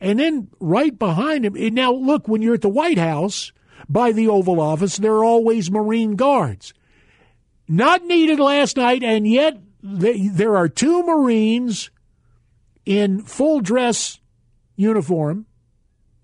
And 0.00 0.18
then 0.18 0.48
right 0.60 0.96
behind 0.96 1.46
him, 1.46 1.74
now 1.74 1.92
look, 1.92 2.28
when 2.28 2.42
you're 2.42 2.54
at 2.54 2.62
the 2.62 2.68
White 2.68 2.98
House 2.98 3.52
by 3.88 4.12
the 4.12 4.28
Oval 4.28 4.60
Office, 4.60 4.96
there 4.96 5.14
are 5.14 5.24
always 5.24 5.70
Marine 5.70 6.16
guards. 6.16 6.74
Not 7.68 8.04
needed 8.04 8.38
last 8.38 8.76
night, 8.76 9.02
and 9.02 9.26
yet 9.26 9.58
there 9.82 10.56
are 10.56 10.68
two 10.68 11.02
Marines 11.02 11.90
in 12.84 13.22
full 13.22 13.60
dress 13.60 14.20
uniform 14.76 15.46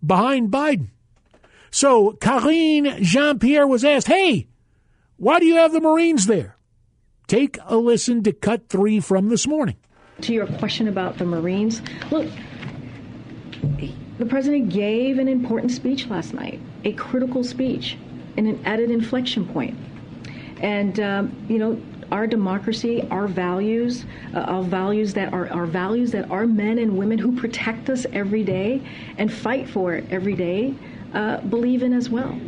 behind 0.04 0.50
Biden. 0.50 0.90
So 1.70 2.12
Karine 2.12 3.02
Jean 3.02 3.38
Pierre 3.38 3.66
was 3.66 3.84
asked, 3.84 4.06
Hey, 4.06 4.48
why 5.16 5.40
do 5.40 5.46
you 5.46 5.56
have 5.56 5.72
the 5.72 5.80
Marines 5.80 6.26
there? 6.26 6.56
Take 7.26 7.58
a 7.64 7.76
listen 7.76 8.22
to 8.24 8.32
cut 8.32 8.68
three 8.68 9.00
from 9.00 9.28
this 9.28 9.46
morning. 9.46 9.76
To 10.22 10.34
your 10.34 10.46
question 10.46 10.86
about 10.86 11.18
the 11.18 11.24
Marines, 11.24 11.80
look, 12.10 12.28
the 14.18 14.26
president 14.26 14.68
gave 14.68 15.18
an 15.18 15.28
important 15.28 15.72
speech 15.72 16.08
last 16.08 16.34
night, 16.34 16.60
a 16.84 16.92
critical 16.92 17.42
speech, 17.44 17.96
and 18.36 18.46
an 18.46 18.60
added 18.64 18.90
inflection 18.90 19.46
point. 19.46 19.76
And, 20.60 20.98
um, 21.00 21.36
you 21.48 21.58
know, 21.58 21.80
our 22.12 22.26
democracy, 22.26 23.06
our 23.10 23.26
values, 23.26 24.04
uh, 24.34 24.40
our 24.40 24.62
values 24.62 25.14
that 25.14 25.32
are 25.32 25.48
our 25.50 25.66
values 25.66 26.12
that 26.12 26.30
our 26.30 26.46
men 26.46 26.78
and 26.78 26.96
women 26.96 27.18
who 27.18 27.34
protect 27.34 27.88
us 27.88 28.06
every 28.12 28.44
day 28.44 28.82
and 29.16 29.32
fight 29.32 29.68
for 29.68 29.94
it 29.94 30.04
every 30.10 30.34
day 30.34 30.74
uh, 31.14 31.40
believe 31.40 31.82
in 31.82 31.92
as 31.92 32.10
well. 32.10 32.38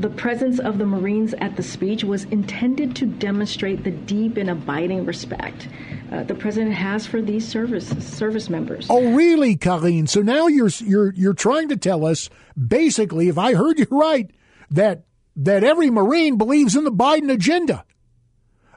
The 0.00 0.10
presence 0.10 0.58
of 0.58 0.78
the 0.78 0.86
Marines 0.86 1.34
at 1.34 1.56
the 1.56 1.62
speech 1.62 2.04
was 2.04 2.24
intended 2.24 2.96
to 2.96 3.06
demonstrate 3.06 3.84
the 3.84 3.90
deep 3.90 4.36
and 4.36 4.48
abiding 4.48 5.04
respect 5.04 5.68
uh, 6.10 6.24
the 6.24 6.34
president 6.34 6.74
has 6.74 7.06
for 7.06 7.22
these 7.22 7.46
service 7.46 7.88
service 8.04 8.50
members. 8.50 8.86
Oh, 8.90 9.14
really, 9.14 9.56
Colleen? 9.56 10.06
So 10.06 10.22
now 10.22 10.48
you're 10.48 10.70
you're 10.80 11.12
you're 11.14 11.34
trying 11.34 11.68
to 11.68 11.76
tell 11.76 12.04
us, 12.04 12.28
basically, 12.56 13.28
if 13.28 13.38
I 13.38 13.54
heard 13.54 13.78
you 13.78 13.86
right, 13.90 14.30
that 14.70 15.04
that 15.36 15.62
every 15.62 15.90
Marine 15.90 16.36
believes 16.36 16.74
in 16.74 16.84
the 16.84 16.92
Biden 16.92 17.30
agenda. 17.30 17.84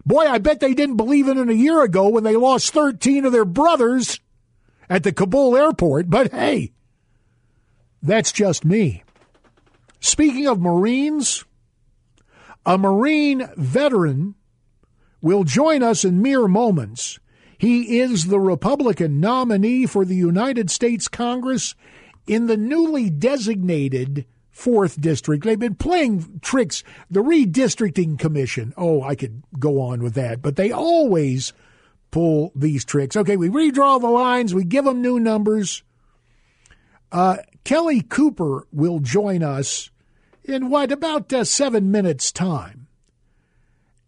Boy, 0.05 0.25
I 0.27 0.37
bet 0.37 0.59
they 0.59 0.73
didn't 0.73 0.97
believe 0.97 1.27
in 1.27 1.37
it 1.37 1.49
a 1.49 1.55
year 1.55 1.81
ago 1.81 2.09
when 2.09 2.23
they 2.23 2.35
lost 2.35 2.73
13 2.73 3.25
of 3.25 3.31
their 3.31 3.45
brothers 3.45 4.19
at 4.89 5.03
the 5.03 5.13
Kabul 5.13 5.55
airport. 5.55 6.09
But 6.09 6.31
hey, 6.31 6.73
that's 8.01 8.31
just 8.31 8.65
me. 8.65 9.02
Speaking 10.03 10.47
of 10.47 10.59
Marines, 10.59 11.45
a 12.65 12.77
Marine 12.77 13.49
veteran 13.55 14.35
will 15.21 15.45
join 15.45 15.81
us 15.81 16.03
in 16.03 16.21
mere 16.21 16.45
moments. 16.45 17.19
He 17.57 18.01
is 18.01 18.25
the 18.25 18.39
Republican 18.39 19.21
nominee 19.21 19.85
for 19.85 20.03
the 20.03 20.13
United 20.13 20.69
States 20.69 21.07
Congress 21.07 21.73
in 22.27 22.47
the 22.47 22.57
newly 22.57 23.09
designated 23.09 24.25
fourth 24.51 24.99
district. 24.99 25.45
They've 25.45 25.57
been 25.57 25.75
playing 25.75 26.41
tricks. 26.41 26.83
The 27.09 27.23
redistricting 27.23 28.19
commission. 28.19 28.73
Oh, 28.75 29.01
I 29.01 29.15
could 29.15 29.41
go 29.57 29.79
on 29.79 30.03
with 30.03 30.15
that, 30.15 30.41
but 30.41 30.57
they 30.57 30.69
always 30.69 31.53
pull 32.11 32.51
these 32.53 32.83
tricks. 32.83 33.15
Okay, 33.15 33.37
we 33.37 33.47
redraw 33.47 34.01
the 34.01 34.07
lines, 34.07 34.53
we 34.53 34.65
give 34.65 34.83
them 34.83 35.01
new 35.01 35.17
numbers. 35.17 35.81
Uh, 37.09 37.37
Kelly 37.63 38.01
Cooper 38.01 38.67
will 38.73 38.99
join 38.99 39.43
us 39.43 39.89
in 40.43 40.69
what, 40.69 40.91
about 40.91 41.31
uh, 41.31 41.43
seven 41.43 41.91
minutes' 41.91 42.31
time. 42.31 42.87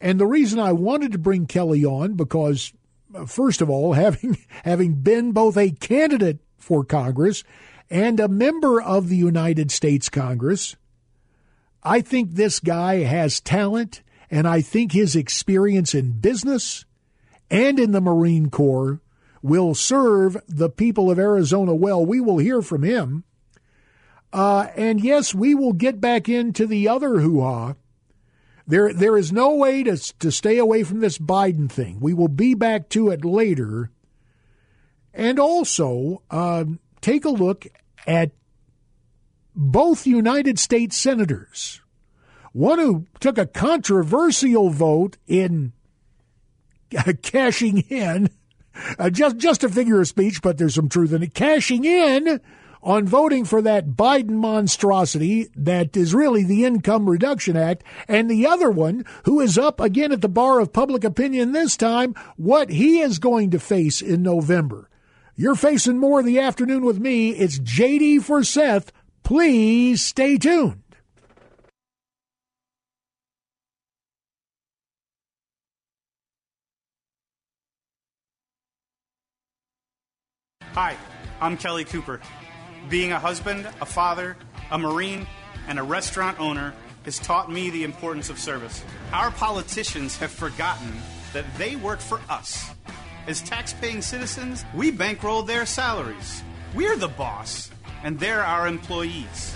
And 0.02 0.20
the 0.20 0.28
reason 0.28 0.60
I 0.60 0.74
wanted 0.74 1.12
to 1.14 1.18
bring 1.18 1.48
Kelly 1.48 1.86
on, 1.86 2.14
because 2.14 2.74
uh, 3.14 3.26
first 3.26 3.62
of 3.62 3.70
all, 3.70 3.94
having 3.94 4.38
having 4.64 4.96
been 4.96 5.32
both 5.32 5.58
a 5.58 5.72
candidate 5.72 6.40
for 6.58 6.84
Congress 6.84 7.44
and 7.90 8.20
a 8.20 8.28
member 8.28 8.82
of 8.82 9.10
the 9.10 9.18
United 9.18 9.72
States 9.72 10.10
Congress, 10.10 10.76
I 11.84 12.02
think 12.02 12.32
this 12.32 12.60
guy 12.60 13.04
has 13.04 13.40
talent, 13.40 14.02
and 14.32 14.48
I 14.48 14.62
think 14.62 14.92
his 14.92 15.16
experience 15.16 15.94
in 15.94 16.20
business 16.20 16.86
and 17.50 17.80
in 17.80 17.92
the 17.92 18.02
Marine 18.02 18.50
Corps 18.50 19.00
will 19.42 19.76
serve 19.76 20.36
the 20.48 20.70
people 20.70 21.12
of 21.12 21.20
Arizona 21.20 21.76
well. 21.76 22.04
We 22.04 22.20
will 22.20 22.40
hear 22.40 22.64
from 22.64 22.82
him. 22.82 23.24
Uh, 24.36 24.68
and 24.76 25.00
yes, 25.00 25.34
we 25.34 25.56
will 25.56 25.72
get 25.72 26.02
back 26.02 26.28
into 26.28 26.68
the 26.68 26.90
other 26.90 27.22
hoo 27.22 27.40
ha. 27.40 27.76
There, 28.68 28.92
there 28.94 29.16
is 29.16 29.32
no 29.32 29.56
way 29.56 29.82
to, 29.84 29.96
to 30.20 30.30
stay 30.30 30.58
away 30.58 30.84
from 30.84 31.00
this 31.00 31.18
Biden 31.18 31.72
thing. 31.72 32.02
We 32.02 32.14
will 32.14 32.28
be 32.28 32.54
back 32.54 32.90
to 32.90 33.12
it 33.12 33.24
later. 33.24 33.92
And 35.14 35.40
also, 35.40 36.22
uh, 36.30 36.66
take 37.00 37.24
a 37.24 37.30
look 37.30 37.66
at 38.06 38.32
both 39.56 40.06
United 40.06 40.60
States 40.60 40.98
senators. 40.98 41.80
One 42.52 42.80
who 42.80 43.06
took 43.22 43.38
a 43.38 43.46
controversial 43.46 44.70
vote 44.70 45.16
in 45.28 45.72
cashing 47.22 47.86
in 47.88 48.32
uh, 49.00 49.10
just 49.12 49.38
just 49.38 49.64
a 49.64 49.70
figure 49.70 50.02
of 50.02 50.10
speech, 50.10 50.42
but 50.42 50.58
there's 50.58 50.76
some 50.76 50.90
truth 50.90 51.14
in 51.14 51.24
it. 51.24 51.34
Cashing 51.34 51.86
in 51.86 52.42
on 52.86 53.08
voting 53.08 53.44
for 53.44 53.64
that 53.64 53.90
Biden 53.90 54.30
monstrosity 54.30 55.50
that 55.56 55.98
is 55.98 56.14
really 56.14 56.44
the 56.44 56.64
Income 56.64 57.10
Reduction 57.10 57.58
Act, 57.58 57.84
and 58.08 58.30
the 58.30 58.46
other 58.46 58.70
one 58.70 59.04
who 59.24 59.42
is 59.42 59.58
up 59.58 59.80
again 59.80 60.12
at 60.12 60.22
the 60.22 60.30
bar 60.30 60.60
of 60.60 60.72
public 60.72 61.04
opinion 61.04 61.52
this 61.52 61.76
time, 61.76 62.14
what 62.38 62.70
he 62.70 63.00
is 63.00 63.18
going 63.18 63.50
to 63.50 63.60
face 63.60 64.02
in 64.04 64.22
November. 64.22 64.88
You're 65.36 65.56
facing 65.56 65.98
more 65.98 66.20
of 66.20 66.26
the 66.26 66.40
afternoon 66.40 66.86
with 66.86 67.00
me. 67.00 67.32
It's 67.32 67.60
JD 67.60 68.22
for 68.22 68.44
Seth. 68.44 68.92
Please 69.24 70.04
stay 70.04 70.38
tuned. 70.38 70.84
Hi, 80.74 80.96
I'm 81.42 81.58
Kelly 81.58 81.86
Cooper. 81.86 82.22
Being 82.90 83.12
a 83.12 83.20
husband, 83.20 83.68
a 83.82 83.86
father, 83.86 84.38
a 84.70 84.78
Marine, 84.78 85.26
and 85.68 85.80
a 85.80 85.84
restaurant 85.84 86.40
owner 86.40 86.74
has 87.04 87.18
taught 87.18 87.52
me 87.52 87.72
the 87.72 87.84
importance 87.84 88.30
of 88.30 88.38
service. 88.38 88.84
Our 89.12 89.32
politicians 89.32 90.18
have 90.18 90.32
forgotten 90.32 90.94
that 91.34 91.46
they 91.58 91.76
work 91.76 92.00
for 92.00 92.22
us. 92.30 92.70
As 93.28 93.42
tax-paying 93.42 94.04
citizens, 94.04 94.66
we 94.76 94.92
bankroll 94.92 95.42
their 95.42 95.66
salaries. 95.66 96.44
We're 96.76 96.96
the 96.96 97.08
boss, 97.08 97.72
and 98.04 98.20
they're 98.20 98.44
our 98.44 98.68
employees. 98.68 99.56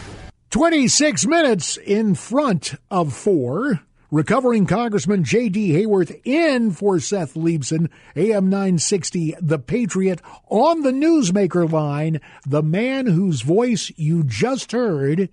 26 0.50 1.28
minutes 1.28 1.78
in 1.78 2.16
front 2.16 2.74
of 2.90 3.14
four. 3.14 3.82
Recovering 4.12 4.66
Congressman 4.66 5.24
J.D. 5.24 5.74
Hayworth 5.74 6.20
in 6.24 6.72
for 6.72 7.00
Seth 7.00 7.36
Leibsohn, 7.36 7.92
AM 8.16 8.50
960, 8.50 9.36
The 9.40 9.60
Patriot, 9.60 10.20
on 10.48 10.82
the 10.82 10.90
newsmaker 10.90 11.72
line, 11.72 12.20
the 12.44 12.64
man 12.64 13.06
whose 13.06 13.44
voice 13.44 13.92
you 13.98 14.24
just 14.24 14.72
heard, 14.72 15.30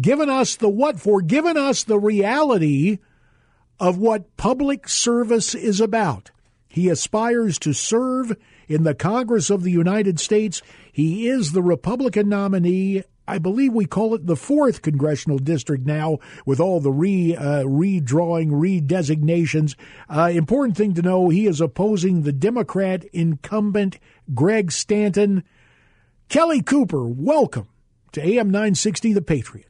giving 0.00 0.30
us 0.30 0.56
the 0.56 0.70
what 0.70 0.98
for, 0.98 1.20
giving 1.20 1.58
us 1.58 1.84
the 1.84 1.98
reality 1.98 2.98
of 3.78 3.98
what 3.98 4.38
public 4.38 4.88
service 4.88 5.54
is 5.54 5.78
about. 5.78 6.30
He 6.66 6.88
aspires 6.88 7.58
to 7.58 7.74
serve 7.74 8.38
in 8.68 8.84
the 8.84 8.94
Congress 8.94 9.50
of 9.50 9.64
the 9.64 9.70
United 9.70 10.18
States. 10.18 10.62
He 10.90 11.28
is 11.28 11.52
the 11.52 11.62
Republican 11.62 12.30
nominee 12.30 13.02
I 13.26 13.38
believe 13.38 13.72
we 13.72 13.86
call 13.86 14.14
it 14.14 14.26
the 14.26 14.36
fourth 14.36 14.82
congressional 14.82 15.38
district 15.38 15.86
now, 15.86 16.18
with 16.44 16.60
all 16.60 16.80
the 16.80 16.92
re 16.92 17.34
uh, 17.34 17.64
redrawing, 17.64 18.50
redesignations. 18.50 19.76
Uh, 20.08 20.30
important 20.32 20.76
thing 20.76 20.94
to 20.94 21.02
know: 21.02 21.30
he 21.30 21.46
is 21.46 21.60
opposing 21.60 22.22
the 22.22 22.32
Democrat 22.32 23.04
incumbent 23.12 23.98
Greg 24.34 24.70
Stanton. 24.72 25.42
Kelly 26.28 26.62
Cooper, 26.62 27.06
welcome 27.06 27.68
to 28.12 28.20
AM 28.20 28.50
960, 28.50 29.12
The 29.12 29.22
Patriot. 29.22 29.68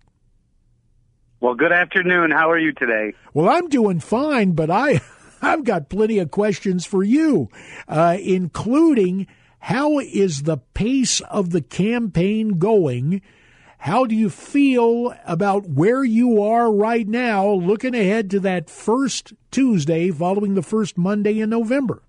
Well, 1.40 1.55
good 1.55 1.73
afternoon. 1.73 2.31
How 2.31 2.51
are 2.51 2.59
you 2.59 2.73
today? 2.73 3.12
Well, 3.35 3.49
I'm 3.49 3.69
doing 3.69 4.01
fine, 4.01 4.53
but 4.53 4.71
I 4.71 5.01
I've 5.43 5.64
got 5.64 5.90
plenty 5.90 6.19
of 6.19 6.31
questions 6.31 6.87
for 6.87 7.03
you, 7.05 7.51
uh, 7.87 8.17
including 8.21 9.27
how 9.59 9.99
is 9.99 10.43
the 10.43 10.59
pace 10.59 11.21
of 11.21 11.51
the 11.51 11.62
campaign 11.62 12.59
going? 12.59 13.23
How 13.85 14.07
do 14.07 14.14
you 14.14 14.31
feel 14.31 15.14
about 15.27 15.68
where 15.68 16.03
you 16.03 16.42
are 16.42 16.73
right 16.73 17.07
now, 17.07 17.51
looking 17.51 17.94
ahead 17.94 18.31
to 18.31 18.40
that 18.40 18.70
first 18.70 19.35
Tuesday 19.51 20.11
following 20.11 20.55
the 20.55 20.62
first 20.62 20.97
Monday 20.97 21.38
in 21.38 21.51
November? 21.51 22.01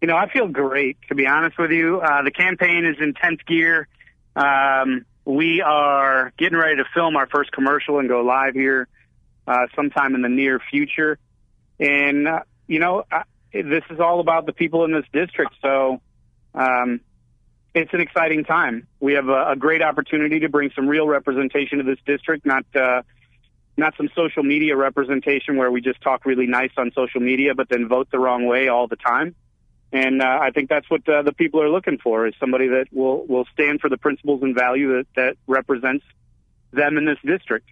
You 0.00 0.08
know, 0.08 0.16
I 0.16 0.30
feel 0.30 0.48
great, 0.48 0.96
to 1.10 1.14
be 1.14 1.26
honest 1.26 1.58
with 1.58 1.72
you. 1.72 2.00
Uh, 2.00 2.22
the 2.22 2.30
campaign 2.30 2.86
is 2.86 2.96
in 2.98 3.12
10th 3.12 3.44
gear. 3.44 3.86
Um, 4.34 5.04
we 5.26 5.60
are 5.60 6.32
getting 6.38 6.56
ready 6.56 6.76
to 6.76 6.86
film 6.94 7.14
our 7.14 7.26
first 7.26 7.52
commercial 7.52 7.98
and 7.98 8.08
go 8.08 8.22
live 8.22 8.54
here 8.54 8.88
uh, 9.46 9.66
sometime 9.76 10.14
in 10.14 10.22
the 10.22 10.30
near 10.30 10.58
future. 10.70 11.18
And, 11.78 12.26
uh, 12.26 12.40
you 12.66 12.78
know, 12.78 13.04
I, 13.12 13.24
this 13.52 13.84
is 13.90 14.00
all 14.00 14.20
about 14.20 14.46
the 14.46 14.54
people 14.54 14.86
in 14.86 14.92
this 14.92 15.04
district. 15.12 15.52
So, 15.60 16.00
um, 16.54 17.02
it's 17.74 17.92
an 17.92 18.00
exciting 18.00 18.44
time. 18.44 18.86
We 19.00 19.14
have 19.14 19.28
a, 19.28 19.50
a, 19.50 19.56
great 19.56 19.82
opportunity 19.82 20.40
to 20.40 20.48
bring 20.48 20.70
some 20.74 20.88
real 20.88 21.06
representation 21.06 21.78
to 21.78 21.84
this 21.84 21.98
district, 22.06 22.46
not 22.46 22.64
uh, 22.74 23.02
not 23.76 23.94
some 23.96 24.08
social 24.14 24.42
media 24.42 24.76
representation 24.76 25.56
where 25.56 25.70
we 25.70 25.80
just 25.80 26.00
talk 26.00 26.26
really 26.26 26.46
nice 26.46 26.72
on 26.76 26.90
social 26.94 27.20
media, 27.20 27.54
but 27.54 27.68
then 27.68 27.88
vote 27.88 28.08
the 28.10 28.18
wrong 28.18 28.46
way 28.46 28.68
all 28.68 28.88
the 28.88 28.96
time. 28.96 29.34
And 29.92 30.20
uh, 30.20 30.38
I 30.42 30.50
think 30.50 30.68
that's 30.68 30.88
what 30.90 31.08
uh, 31.08 31.22
the 31.22 31.32
people 31.32 31.62
are 31.62 31.70
looking 31.70 31.98
for 31.98 32.26
is 32.26 32.34
somebody 32.38 32.68
that 32.68 32.86
will 32.92 33.24
will 33.26 33.46
stand 33.52 33.80
for 33.80 33.88
the 33.88 33.96
principles 33.96 34.42
and 34.42 34.54
value 34.54 34.98
that, 34.98 35.06
that 35.16 35.36
represents 35.46 36.04
them 36.72 36.98
in 36.98 37.04
this 37.04 37.18
district. 37.24 37.68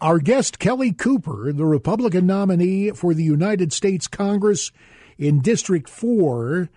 Our 0.00 0.18
guest, 0.18 0.58
Kelly 0.58 0.92
Cooper, 0.92 1.52
the 1.52 1.64
Republican 1.64 2.26
nominee 2.26 2.90
for 2.90 3.14
the 3.14 3.22
United 3.22 3.72
States 3.72 4.06
Congress 4.06 4.70
in 5.16 5.40
District 5.40 5.88
4, 5.88 6.68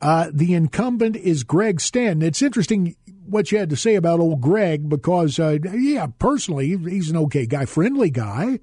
uh, 0.00 0.30
the 0.32 0.54
incumbent 0.54 1.16
is 1.16 1.42
Greg 1.42 1.80
Stanton. 1.80 2.22
It's 2.22 2.42
interesting 2.42 2.96
what 3.26 3.50
you 3.50 3.58
had 3.58 3.70
to 3.70 3.76
say 3.76 3.94
about 3.94 4.20
old 4.20 4.40
Greg 4.40 4.88
because, 4.88 5.38
uh, 5.38 5.58
yeah, 5.72 6.06
personally, 6.18 6.76
he's 6.76 7.10
an 7.10 7.16
okay 7.16 7.46
guy, 7.46 7.64
friendly 7.64 8.10
guy. 8.10 8.60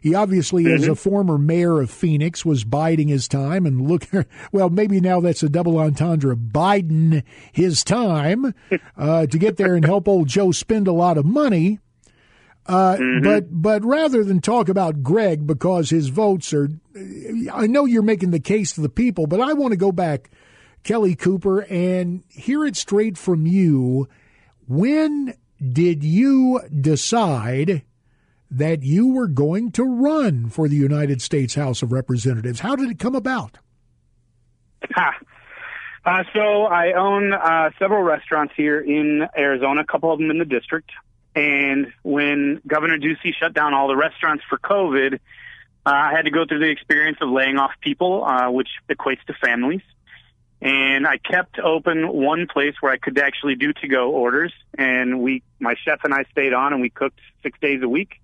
He 0.00 0.16
obviously, 0.16 0.64
mm-hmm. 0.64 0.82
as 0.82 0.88
a 0.88 0.96
former 0.96 1.38
mayor 1.38 1.80
of 1.80 1.88
Phoenix, 1.88 2.44
was 2.44 2.64
biding 2.64 3.06
his 3.06 3.28
time 3.28 3.66
and 3.66 3.88
look. 3.88 4.06
Well, 4.50 4.68
maybe 4.68 5.00
now 5.00 5.20
that's 5.20 5.42
a 5.42 5.48
double 5.48 5.78
entendre. 5.78 6.34
Biden 6.34 7.22
his 7.52 7.84
time 7.84 8.54
uh, 8.96 9.26
to 9.26 9.38
get 9.38 9.56
there 9.56 9.74
and 9.74 9.84
help 9.84 10.08
old 10.08 10.28
Joe 10.28 10.50
spend 10.50 10.88
a 10.88 10.92
lot 10.92 11.16
of 11.16 11.24
money. 11.24 11.78
Uh, 12.66 12.96
mm-hmm. 12.96 13.24
But 13.24 13.46
but 13.50 13.84
rather 13.84 14.24
than 14.24 14.40
talk 14.40 14.68
about 14.68 15.02
Greg 15.02 15.46
because 15.46 15.90
his 15.90 16.08
votes 16.08 16.52
are, 16.52 16.68
I 17.52 17.66
know 17.66 17.86
you're 17.86 18.02
making 18.02 18.32
the 18.32 18.40
case 18.40 18.72
to 18.72 18.80
the 18.80 18.88
people, 18.88 19.26
but 19.26 19.40
I 19.40 19.52
want 19.52 19.72
to 19.72 19.78
go 19.78 19.92
back 19.92 20.30
Kelly 20.82 21.14
Cooper, 21.14 21.60
and 21.62 22.24
hear 22.28 22.64
it 22.64 22.76
straight 22.76 23.16
from 23.16 23.46
you. 23.46 24.08
When 24.66 25.34
did 25.60 26.02
you 26.02 26.60
decide 26.68 27.82
that 28.50 28.82
you 28.82 29.12
were 29.12 29.28
going 29.28 29.72
to 29.72 29.84
run 29.84 30.50
for 30.50 30.68
the 30.68 30.76
United 30.76 31.22
States 31.22 31.54
House 31.54 31.82
of 31.82 31.92
Representatives? 31.92 32.60
How 32.60 32.76
did 32.76 32.90
it 32.90 32.98
come 32.98 33.14
about? 33.14 33.58
Uh, 36.04 36.24
so 36.34 36.64
I 36.64 36.94
own 36.94 37.32
uh, 37.32 37.70
several 37.78 38.02
restaurants 38.02 38.52
here 38.56 38.80
in 38.80 39.24
Arizona, 39.38 39.82
a 39.82 39.84
couple 39.84 40.12
of 40.12 40.18
them 40.18 40.32
in 40.32 40.38
the 40.38 40.44
district. 40.44 40.90
And 41.36 41.92
when 42.02 42.60
Governor 42.66 42.98
Ducey 42.98 43.32
shut 43.38 43.54
down 43.54 43.72
all 43.72 43.86
the 43.86 43.94
restaurants 43.94 44.42
for 44.48 44.58
COVID, 44.58 45.14
uh, 45.14 45.18
I 45.84 46.10
had 46.10 46.24
to 46.24 46.32
go 46.32 46.44
through 46.44 46.58
the 46.58 46.70
experience 46.70 47.18
of 47.20 47.30
laying 47.30 47.56
off 47.56 47.70
people, 47.80 48.24
uh, 48.24 48.50
which 48.50 48.68
equates 48.90 49.22
to 49.28 49.34
families 49.34 49.82
and 50.62 51.08
I 51.08 51.18
kept 51.18 51.58
open 51.58 52.06
one 52.08 52.46
place 52.46 52.76
where 52.78 52.92
I 52.92 52.96
could 52.96 53.18
actually 53.18 53.56
do 53.56 53.72
to 53.72 53.88
go 53.88 54.12
orders. 54.12 54.52
And 54.78 55.20
we, 55.20 55.42
my 55.58 55.74
chef 55.84 56.04
and 56.04 56.14
I 56.14 56.22
stayed 56.30 56.52
on 56.52 56.72
and 56.72 56.80
we 56.80 56.88
cooked 56.88 57.18
six 57.42 57.58
days 57.58 57.82
a 57.82 57.88
week. 57.88 58.20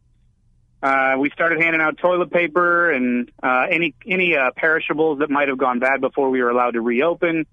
Uh, 0.81 1.17
we 1.19 1.31
started 1.31 1.61
handing 1.61 1.83
out 1.83 1.99
toilet 1.99 2.31
paper 2.31 2.93
and 2.93 3.33
uh, 3.43 3.67
any 3.69 3.93
any 4.07 4.37
uh, 4.37 4.53
perishables 4.55 5.19
that 5.19 5.29
might 5.29 5.49
have 5.49 5.59
gone 5.59 5.81
bad 5.81 6.01
before 6.01 6.31
we 6.31 6.41
were 6.41 6.51
allowed 6.51 6.75
to 6.75 6.81
reopen. 6.81 7.45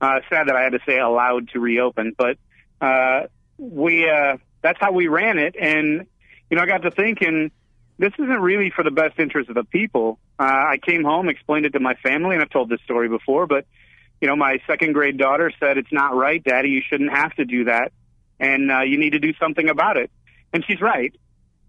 Uh, 0.00 0.20
sad 0.30 0.48
that 0.48 0.56
I 0.56 0.62
had 0.62 0.72
to 0.72 0.80
say 0.86 0.98
allowed 0.98 1.50
to 1.50 1.60
reopen, 1.60 2.14
but 2.16 2.38
uh, 2.80 3.26
we 3.58 4.08
uh, 4.08 4.38
that's 4.62 4.78
how 4.80 4.92
we 4.92 5.08
ran 5.08 5.38
it. 5.38 5.54
And 5.60 6.06
you 6.48 6.56
know, 6.56 6.62
I 6.62 6.66
got 6.66 6.80
to 6.84 6.90
thinking, 6.90 7.50
this 7.98 8.14
isn't 8.14 8.40
really 8.40 8.70
for 8.70 8.82
the 8.82 8.90
best 8.90 9.18
interest 9.18 9.50
of 9.50 9.54
the 9.54 9.64
people. 9.64 10.18
Uh, 10.38 10.44
I 10.44 10.78
came 10.78 11.04
home, 11.04 11.28
explained 11.28 11.66
it 11.66 11.74
to 11.74 11.80
my 11.80 11.94
family, 11.96 12.36
and 12.36 12.42
I've 12.42 12.48
told 12.48 12.70
this 12.70 12.80
story 12.80 13.10
before, 13.10 13.46
but 13.46 13.66
you 14.20 14.28
know, 14.28 14.36
my 14.36 14.60
second 14.66 14.92
grade 14.94 15.18
daughter 15.18 15.52
said, 15.60 15.78
it's 15.78 15.92
not 15.92 16.14
right, 16.14 16.42
daddy. 16.42 16.70
You 16.70 16.82
shouldn't 16.88 17.10
have 17.10 17.34
to 17.34 17.44
do 17.44 17.64
that. 17.64 17.92
And, 18.38 18.70
uh, 18.70 18.80
you 18.80 18.98
need 18.98 19.10
to 19.10 19.18
do 19.18 19.32
something 19.40 19.68
about 19.68 19.96
it. 19.96 20.10
And 20.52 20.64
she's 20.66 20.80
right. 20.80 21.14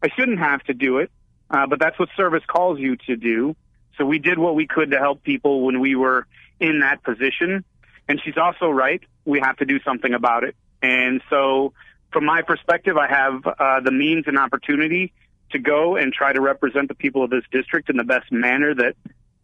I 0.02 0.10
shouldn't 0.16 0.40
have 0.40 0.64
to 0.64 0.74
do 0.74 1.00
it. 1.00 1.12
Uh, 1.50 1.66
but 1.68 1.80
that's 1.80 1.98
what 1.98 2.10
service 2.18 2.44
calls 2.46 2.80
you 2.80 2.98
to 3.08 3.16
do. 3.16 3.56
So 3.98 4.06
we 4.06 4.20
did 4.20 4.38
what 4.38 4.56
we 4.56 4.68
could 4.68 4.92
to 4.92 5.00
help 5.00 5.24
people 5.24 5.66
when 5.66 5.80
we 5.80 5.96
were 5.96 6.28
in 6.60 6.82
that 6.82 7.04
position. 7.04 7.64
And 8.08 8.22
she's 8.24 8.38
also 8.38 8.70
right. 8.70 9.02
We 9.26 9.40
have 9.40 9.58
to 9.58 9.66
do 9.66 9.80
something 9.82 10.14
about 10.14 10.44
it. 10.44 10.56
And 10.82 11.22
so 11.30 11.74
from 12.12 12.26
my 12.26 12.42
perspective, 12.42 12.98
I 12.98 13.08
have, 13.08 13.46
uh, 13.46 13.80
the 13.82 13.92
means 13.92 14.26
and 14.28 14.38
opportunity 14.38 15.14
to 15.52 15.60
go 15.60 15.96
and 15.96 16.14
try 16.14 16.34
to 16.34 16.42
represent 16.42 16.90
the 16.90 16.96
people 16.96 17.24
of 17.24 17.30
this 17.30 17.44
district 17.52 17.90
in 17.90 17.98
the 17.98 18.04
best 18.04 18.32
manner 18.32 18.76
that, 18.76 18.96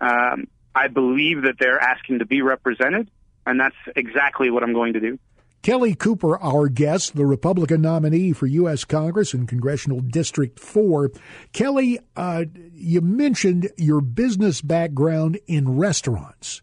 um, 0.01 0.47
I 0.75 0.87
believe 0.87 1.43
that 1.43 1.55
they're 1.59 1.79
asking 1.79 2.19
to 2.19 2.25
be 2.25 2.41
represented, 2.41 3.09
and 3.45 3.59
that's 3.59 3.75
exactly 3.95 4.49
what 4.49 4.63
I'm 4.63 4.73
going 4.73 4.93
to 4.93 4.99
do. 4.99 5.19
Kelly 5.63 5.95
Cooper, 5.95 6.37
our 6.39 6.67
guest, 6.67 7.15
the 7.15 7.25
Republican 7.25 7.81
nominee 7.81 8.33
for 8.33 8.47
U.S. 8.47 8.83
Congress 8.83 9.33
in 9.33 9.47
Congressional 9.47 10.01
District 10.01 10.59
4. 10.59 11.11
Kelly, 11.53 11.99
uh, 12.17 12.43
you 12.73 12.99
mentioned 12.99 13.71
your 13.77 14.01
business 14.01 14.59
background 14.59 15.39
in 15.47 15.77
restaurants. 15.77 16.61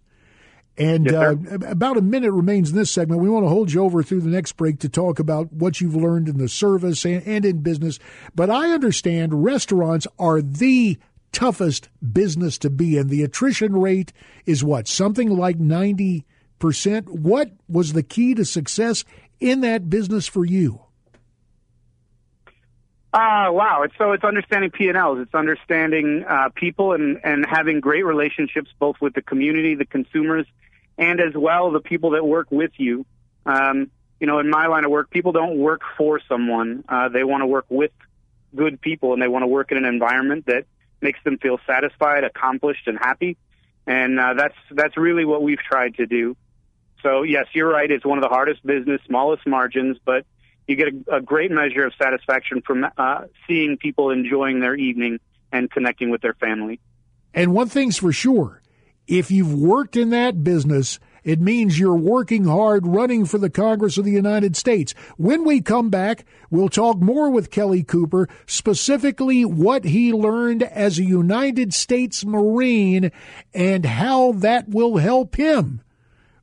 And 0.76 1.06
yes, 1.06 1.14
uh, 1.16 1.58
about 1.66 1.96
a 1.96 2.02
minute 2.02 2.32
remains 2.32 2.70
in 2.70 2.76
this 2.76 2.90
segment. 2.90 3.22
We 3.22 3.30
want 3.30 3.44
to 3.44 3.48
hold 3.48 3.72
you 3.72 3.82
over 3.82 4.02
through 4.02 4.20
the 4.20 4.28
next 4.28 4.52
break 4.52 4.78
to 4.80 4.88
talk 4.88 5.18
about 5.18 5.50
what 5.50 5.80
you've 5.80 5.96
learned 5.96 6.28
in 6.28 6.36
the 6.36 6.48
service 6.48 7.04
and, 7.06 7.26
and 7.26 7.44
in 7.44 7.60
business. 7.60 7.98
But 8.34 8.50
I 8.50 8.70
understand 8.70 9.44
restaurants 9.44 10.06
are 10.18 10.42
the 10.42 10.98
toughest 11.32 11.88
business 12.12 12.58
to 12.58 12.70
be 12.70 12.96
in. 12.96 13.08
The 13.08 13.22
attrition 13.22 13.74
rate 13.74 14.12
is 14.46 14.64
what? 14.64 14.88
Something 14.88 15.36
like 15.36 15.58
90%. 15.58 16.24
What 17.08 17.50
was 17.68 17.92
the 17.92 18.02
key 18.02 18.34
to 18.34 18.44
success 18.44 19.04
in 19.38 19.60
that 19.62 19.88
business 19.88 20.26
for 20.26 20.44
you? 20.44 20.80
Uh, 23.12 23.50
wow. 23.50 23.84
So 23.98 24.12
it's 24.12 24.22
understanding 24.22 24.70
P&Ls. 24.70 25.18
It's 25.20 25.34
understanding 25.34 26.24
uh, 26.28 26.50
people 26.54 26.92
and, 26.92 27.18
and 27.24 27.44
having 27.44 27.80
great 27.80 28.04
relationships 28.04 28.70
both 28.78 28.96
with 29.00 29.14
the 29.14 29.22
community, 29.22 29.74
the 29.74 29.86
consumers, 29.86 30.46
and 30.96 31.20
as 31.20 31.34
well 31.34 31.72
the 31.72 31.80
people 31.80 32.10
that 32.10 32.24
work 32.24 32.50
with 32.52 32.70
you. 32.76 33.04
Um, 33.46 33.90
you 34.20 34.26
know, 34.26 34.38
in 34.38 34.48
my 34.48 34.66
line 34.66 34.84
of 34.84 34.90
work, 34.90 35.10
people 35.10 35.32
don't 35.32 35.56
work 35.56 35.80
for 35.96 36.20
someone. 36.28 36.84
Uh, 36.88 37.08
they 37.08 37.24
want 37.24 37.40
to 37.40 37.46
work 37.46 37.64
with 37.68 37.90
good 38.54 38.80
people 38.80 39.12
and 39.12 39.20
they 39.20 39.28
want 39.28 39.42
to 39.42 39.46
work 39.46 39.72
in 39.72 39.78
an 39.78 39.84
environment 39.84 40.46
that 40.46 40.66
makes 41.00 41.22
them 41.24 41.38
feel 41.38 41.58
satisfied, 41.66 42.24
accomplished, 42.24 42.86
and 42.86 42.98
happy. 42.98 43.36
And 43.86 44.18
uh, 44.18 44.34
that's 44.34 44.54
that's 44.70 44.96
really 44.96 45.24
what 45.24 45.42
we've 45.42 45.58
tried 45.58 45.96
to 45.96 46.06
do. 46.06 46.36
So 47.02 47.22
yes, 47.22 47.46
you're 47.52 47.70
right. 47.70 47.90
It's 47.90 48.04
one 48.04 48.18
of 48.18 48.22
the 48.22 48.28
hardest 48.28 48.64
business, 48.64 49.00
smallest 49.06 49.46
margins, 49.46 49.96
but 50.04 50.26
you 50.66 50.76
get 50.76 50.88
a, 50.88 51.16
a 51.16 51.20
great 51.20 51.50
measure 51.50 51.86
of 51.86 51.92
satisfaction 52.00 52.62
from 52.64 52.86
uh, 52.96 53.22
seeing 53.48 53.76
people 53.76 54.10
enjoying 54.10 54.60
their 54.60 54.76
evening 54.76 55.18
and 55.50 55.70
connecting 55.70 56.10
with 56.10 56.20
their 56.20 56.34
family. 56.34 56.78
And 57.34 57.52
one 57.52 57.68
thing's 57.68 57.96
for 57.98 58.12
sure 58.12 58.60
if 59.06 59.30
you've 59.30 59.52
worked 59.52 59.96
in 59.96 60.10
that 60.10 60.44
business, 60.44 61.00
it 61.24 61.40
means 61.40 61.78
you're 61.78 61.94
working 61.94 62.44
hard 62.44 62.86
running 62.86 63.24
for 63.24 63.38
the 63.38 63.50
Congress 63.50 63.98
of 63.98 64.04
the 64.04 64.10
United 64.10 64.56
States. 64.56 64.94
When 65.16 65.44
we 65.44 65.60
come 65.60 65.90
back, 65.90 66.24
we'll 66.50 66.68
talk 66.68 66.98
more 66.98 67.30
with 67.30 67.50
Kelly 67.50 67.82
Cooper, 67.82 68.28
specifically 68.46 69.44
what 69.44 69.84
he 69.84 70.12
learned 70.12 70.62
as 70.62 70.98
a 70.98 71.04
United 71.04 71.74
States 71.74 72.24
Marine 72.24 73.12
and 73.52 73.84
how 73.84 74.32
that 74.32 74.68
will 74.68 74.96
help 74.98 75.36
him 75.36 75.82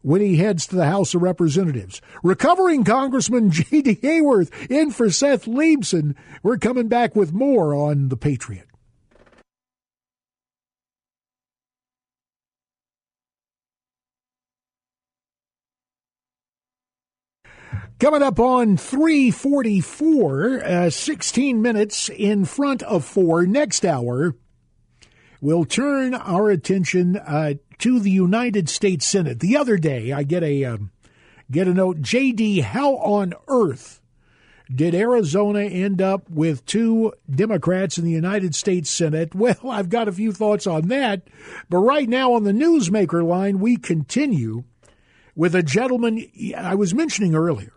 when 0.02 0.22
he 0.22 0.38
heads 0.38 0.66
to 0.68 0.76
the 0.76 0.86
House 0.86 1.14
of 1.14 1.22
Representatives. 1.22 2.02
Recovering 2.24 2.84
Congressman 2.84 3.52
J.D. 3.52 3.96
Hayworth 3.96 4.72
in 4.72 4.92
for 4.92 5.10
Seth 5.10 5.46
Leibsohn. 5.46 6.16
We're 6.44 6.58
coming 6.58 6.88
back 6.88 7.16
with 7.16 7.34
more 7.34 7.74
on 7.74 8.10
The 8.10 8.18
Patriot. 8.18 8.68
Coming 18.00 18.22
up 18.22 18.40
on 18.40 18.78
344, 18.78 20.64
uh, 20.64 20.90
16 20.92 21.62
minutes 21.64 22.10
in 22.10 22.46
front 22.46 22.84
of 22.84 23.04
4, 23.04 23.48
next 23.48 23.84
hour, 23.84 24.36
we'll 25.42 25.66
turn 25.66 26.14
our 26.14 26.52
attention 26.52 27.18
uh, 27.18 27.56
to 27.80 28.00
the 28.00 28.12
United 28.12 28.70
States 28.70 29.08
Senate. 29.08 29.40
The 29.40 29.58
other 29.58 29.78
day, 29.78 30.12
I 30.12 30.22
get 30.22 30.44
a 30.44 30.64
um, 30.66 30.92
get 31.50 31.68
a 31.68 31.74
note. 31.74 32.04
JD, 32.04 32.62
how 32.62 32.98
on 32.98 33.34
earth 33.48 34.00
did 34.72 34.94
Arizona 34.94 35.62
end 35.62 36.00
up 36.00 36.30
with 36.30 36.68
two 36.68 37.14
Democrats 37.28 37.98
in 37.98 38.06
the 38.06 38.12
United 38.12 38.54
States 38.54 38.92
Senate? 38.92 39.34
Well, 39.36 39.72
I've 39.72 39.90
got 39.90 40.08
a 40.08 40.12
few 40.12 40.32
thoughts 40.32 40.68
on 40.68 40.90
that, 40.90 41.24
but 41.68 41.80
right 41.80 42.08
now 42.08 42.34
on 42.34 42.44
the 42.44 42.52
newsmaker 42.52 43.26
line, 43.26 43.58
we 43.60 43.76
continue 43.76 44.66
with 45.36 45.56
a 45.56 45.64
gentleman 45.64 46.30
I 46.56 46.76
was 46.76 46.94
mentioning 46.94 47.34
earlier. 47.34 47.74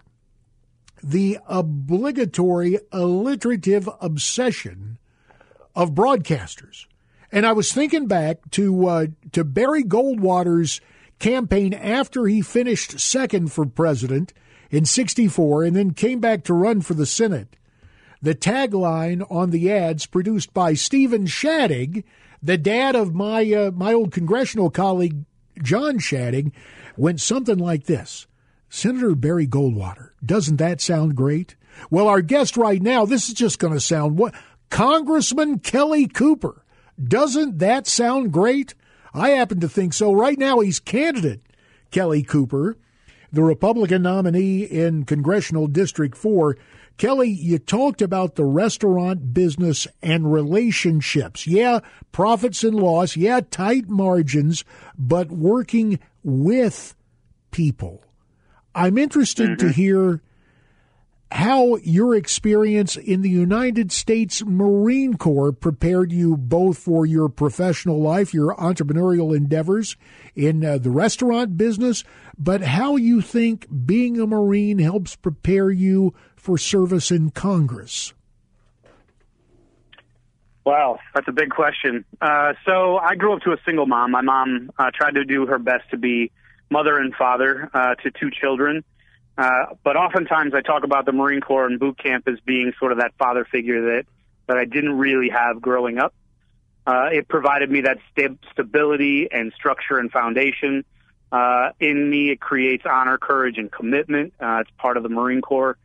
The 1.02 1.38
obligatory 1.46 2.78
alliterative 2.92 3.88
obsession 4.00 4.98
of 5.74 5.92
broadcasters. 5.92 6.86
And 7.32 7.46
I 7.46 7.52
was 7.52 7.72
thinking 7.72 8.06
back 8.06 8.38
to 8.52 8.86
uh, 8.86 9.06
to 9.32 9.44
Barry 9.44 9.84
Goldwater's 9.84 10.80
campaign 11.18 11.72
after 11.74 12.26
he 12.26 12.42
finished 12.42 12.98
second 12.98 13.52
for 13.52 13.66
president 13.66 14.32
in 14.70 14.84
64 14.84 15.64
and 15.64 15.76
then 15.76 15.92
came 15.92 16.20
back 16.20 16.42
to 16.44 16.54
run 16.54 16.80
for 16.80 16.94
the 16.94 17.06
Senate. 17.06 17.56
The 18.22 18.34
tagline 18.34 19.24
on 19.30 19.50
the 19.50 19.70
ads 19.72 20.06
produced 20.06 20.52
by 20.52 20.74
Stephen 20.74 21.26
Shadegg, 21.26 22.04
the 22.42 22.58
dad 22.58 22.96
of 22.96 23.14
my 23.14 23.50
uh, 23.52 23.70
my 23.70 23.92
old 23.92 24.12
congressional 24.12 24.70
colleague 24.70 25.24
John 25.62 25.98
Shadegg, 25.98 26.52
went 26.96 27.20
something 27.20 27.58
like 27.58 27.84
this. 27.84 28.26
Senator 28.68 29.14
Barry 29.14 29.46
Goldwater, 29.46 30.09
doesn't 30.24 30.56
that 30.56 30.80
sound 30.80 31.14
great? 31.14 31.56
Well, 31.90 32.08
our 32.08 32.20
guest 32.20 32.56
right 32.56 32.82
now, 32.82 33.06
this 33.06 33.28
is 33.28 33.34
just 33.34 33.58
going 33.58 33.72
to 33.72 33.80
sound 33.80 34.18
what 34.18 34.34
Congressman 34.70 35.60
Kelly 35.60 36.06
Cooper 36.06 36.64
doesn't 37.02 37.58
that 37.58 37.86
sound 37.86 38.32
great? 38.32 38.74
I 39.14 39.30
happen 39.30 39.60
to 39.60 39.68
think 39.68 39.92
so. 39.92 40.12
Right 40.12 40.38
now, 40.38 40.60
he's 40.60 40.78
candidate 40.78 41.40
Kelly 41.90 42.22
Cooper, 42.22 42.76
the 43.32 43.42
Republican 43.42 44.02
nominee 44.02 44.62
in 44.62 45.04
Congressional 45.04 45.66
District 45.66 46.16
4. 46.16 46.56
Kelly, 46.98 47.30
you 47.30 47.58
talked 47.58 48.02
about 48.02 48.34
the 48.34 48.44
restaurant 48.44 49.32
business 49.32 49.86
and 50.02 50.30
relationships. 50.32 51.46
Yeah, 51.46 51.80
profits 52.12 52.62
and 52.62 52.74
loss. 52.74 53.16
Yeah, 53.16 53.40
tight 53.50 53.88
margins, 53.88 54.64
but 54.98 55.30
working 55.30 55.98
with 56.22 56.94
people. 57.50 58.04
I'm 58.80 58.96
interested 58.96 59.50
mm-hmm. 59.50 59.66
to 59.66 59.72
hear 59.74 60.22
how 61.30 61.76
your 61.76 62.16
experience 62.16 62.96
in 62.96 63.20
the 63.20 63.28
United 63.28 63.92
States 63.92 64.42
Marine 64.42 65.18
Corps 65.18 65.52
prepared 65.52 66.10
you 66.10 66.34
both 66.34 66.78
for 66.78 67.04
your 67.04 67.28
professional 67.28 68.00
life, 68.00 68.32
your 68.32 68.56
entrepreneurial 68.56 69.36
endeavors 69.36 69.98
in 70.34 70.64
uh, 70.64 70.78
the 70.78 70.88
restaurant 70.88 71.58
business, 71.58 72.04
but 72.38 72.62
how 72.62 72.96
you 72.96 73.20
think 73.20 73.66
being 73.84 74.18
a 74.18 74.26
Marine 74.26 74.78
helps 74.78 75.14
prepare 75.14 75.70
you 75.70 76.14
for 76.34 76.56
service 76.56 77.10
in 77.10 77.28
Congress. 77.28 78.14
Wow, 80.64 81.00
that's 81.14 81.28
a 81.28 81.32
big 81.32 81.50
question. 81.50 82.06
Uh, 82.22 82.54
so 82.64 82.96
I 82.96 83.14
grew 83.14 83.34
up 83.34 83.42
to 83.42 83.52
a 83.52 83.58
single 83.66 83.86
mom. 83.86 84.12
My 84.12 84.22
mom 84.22 84.70
uh, 84.78 84.90
tried 84.94 85.16
to 85.16 85.26
do 85.26 85.44
her 85.44 85.58
best 85.58 85.90
to 85.90 85.98
be 85.98 86.32
mother 86.70 86.96
and 86.96 87.14
father 87.14 87.68
uh, 87.74 87.94
to 87.96 88.10
two 88.10 88.30
children. 88.30 88.84
Uh, 89.36 89.74
but 89.82 89.96
oftentimes 89.96 90.54
I 90.54 90.60
talk 90.60 90.84
about 90.84 91.06
the 91.06 91.12
Marine 91.12 91.40
Corps 91.40 91.66
and 91.66 91.78
boot 91.78 91.98
camp 91.98 92.28
as 92.28 92.38
being 92.44 92.72
sort 92.78 92.92
of 92.92 92.98
that 92.98 93.12
father 93.18 93.44
figure 93.44 93.96
that, 93.96 94.06
that 94.46 94.56
I 94.56 94.64
didn't 94.64 94.98
really 94.98 95.30
have 95.30 95.60
growing 95.60 95.98
up. 95.98 96.14
Uh, 96.86 97.08
it 97.12 97.28
provided 97.28 97.70
me 97.70 97.82
that 97.82 97.98
st- 98.10 98.38
stability 98.52 99.28
and 99.30 99.52
structure 99.54 99.98
and 99.98 100.10
foundation. 100.10 100.84
Uh, 101.30 101.70
in 101.78 102.10
me, 102.10 102.30
it 102.30 102.40
creates 102.40 102.84
honor, 102.84 103.18
courage, 103.18 103.58
and 103.58 103.70
commitment. 103.70 104.32
Uh, 104.40 104.58
it's 104.60 104.70
part 104.78 104.96
of 104.96 105.02
the 105.02 105.08
Marine 105.08 105.40
Corps. 105.40 105.76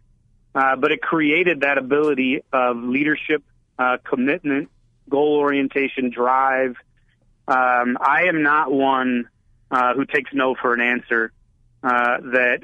Uh, 0.54 0.76
but 0.78 0.92
it 0.92 1.02
created 1.02 1.62
that 1.62 1.78
ability 1.78 2.42
of 2.52 2.78
leadership, 2.78 3.44
uh, 3.78 3.98
commitment, 4.04 4.70
goal 5.10 5.36
orientation, 5.38 6.10
drive. 6.10 6.76
Um, 7.48 7.98
I 8.02 8.24
am 8.28 8.42
not 8.42 8.72
one 8.72 9.28
uh, 9.72 9.94
who 9.94 10.06
takes 10.06 10.32
no 10.34 10.56
for 10.56 10.74
an 10.74 10.82
answer. 10.82 11.32
Uh, 11.84 12.18
that 12.22 12.60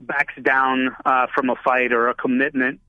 backs 0.00 0.34
down 0.40 0.94
uh, 1.04 1.26
from 1.34 1.50
a 1.50 1.56
fight 1.64 1.92
or 1.92 2.08
a 2.08 2.14
commitment. 2.14 2.80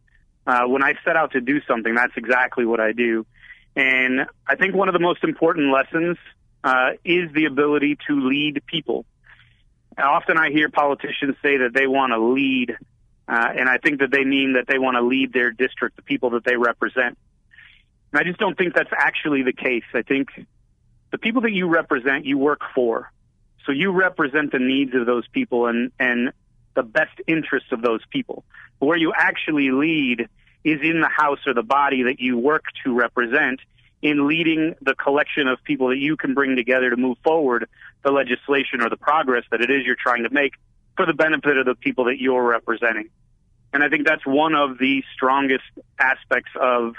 Uh, 0.47 0.63
when 0.65 0.83
I 0.83 0.93
set 1.03 1.15
out 1.15 1.31
to 1.31 1.41
do 1.41 1.61
something, 1.67 1.93
that's 1.93 2.13
exactly 2.15 2.65
what 2.65 2.79
I 2.79 2.91
do. 2.91 3.25
And 3.75 4.25
I 4.47 4.55
think 4.55 4.73
one 4.73 4.87
of 4.87 4.93
the 4.93 4.99
most 4.99 5.23
important 5.23 5.71
lessons 5.71 6.17
uh, 6.63 6.91
is 7.03 7.31
the 7.33 7.45
ability 7.45 7.97
to 8.07 8.27
lead 8.27 8.63
people. 8.65 9.05
Often 9.97 10.37
I 10.37 10.49
hear 10.49 10.69
politicians 10.69 11.35
say 11.41 11.57
that 11.57 11.71
they 11.73 11.87
want 11.87 12.11
to 12.11 12.19
lead, 12.19 12.75
uh, 13.27 13.49
and 13.55 13.69
I 13.69 13.77
think 13.77 13.99
that 13.99 14.11
they 14.11 14.23
mean 14.23 14.53
that 14.53 14.65
they 14.67 14.77
want 14.77 14.95
to 14.95 15.01
lead 15.01 15.33
their 15.33 15.51
district, 15.51 15.95
the 15.95 16.01
people 16.01 16.31
that 16.31 16.43
they 16.43 16.57
represent. 16.57 17.17
And 18.11 18.19
I 18.19 18.23
just 18.23 18.39
don't 18.39 18.57
think 18.57 18.73
that's 18.73 18.91
actually 18.95 19.43
the 19.43 19.53
case. 19.53 19.83
I 19.93 20.01
think 20.01 20.29
the 21.11 21.17
people 21.17 21.41
that 21.41 21.51
you 21.51 21.67
represent, 21.67 22.25
you 22.25 22.37
work 22.37 22.61
for. 22.73 23.11
So 23.65 23.71
you 23.71 23.91
represent 23.91 24.51
the 24.51 24.59
needs 24.59 24.93
of 24.93 25.05
those 25.05 25.27
people, 25.27 25.67
and, 25.67 25.91
and 25.99 26.31
the 26.75 26.83
best 26.83 27.19
interests 27.27 27.71
of 27.71 27.81
those 27.81 28.01
people. 28.09 28.43
Where 28.79 28.97
you 28.97 29.13
actually 29.15 29.71
lead 29.71 30.27
is 30.63 30.81
in 30.81 31.01
the 31.01 31.09
house 31.09 31.39
or 31.47 31.53
the 31.53 31.63
body 31.63 32.03
that 32.03 32.19
you 32.19 32.37
work 32.37 32.65
to 32.83 32.93
represent 32.93 33.59
in 34.01 34.27
leading 34.27 34.75
the 34.81 34.93
collection 34.93 35.47
of 35.47 35.63
people 35.63 35.89
that 35.89 35.97
you 35.97 36.15
can 36.15 36.33
bring 36.33 36.55
together 36.55 36.89
to 36.89 36.97
move 36.97 37.17
forward 37.23 37.67
the 38.03 38.11
legislation 38.11 38.81
or 38.81 38.89
the 38.89 38.97
progress 38.97 39.43
that 39.49 39.61
it 39.61 39.71
is 39.71 39.83
you're 39.85 39.95
trying 39.95 40.23
to 40.23 40.29
make 40.29 40.53
for 40.95 41.05
the 41.05 41.13
benefit 41.13 41.57
of 41.57 41.65
the 41.65 41.75
people 41.75 42.05
that 42.05 42.19
you're 42.19 42.43
representing. 42.43 43.09
And 43.73 43.83
I 43.83 43.89
think 43.89 44.05
that's 44.05 44.25
one 44.25 44.53
of 44.55 44.77
the 44.77 45.03
strongest 45.13 45.63
aspects 45.99 46.51
of 46.59 46.93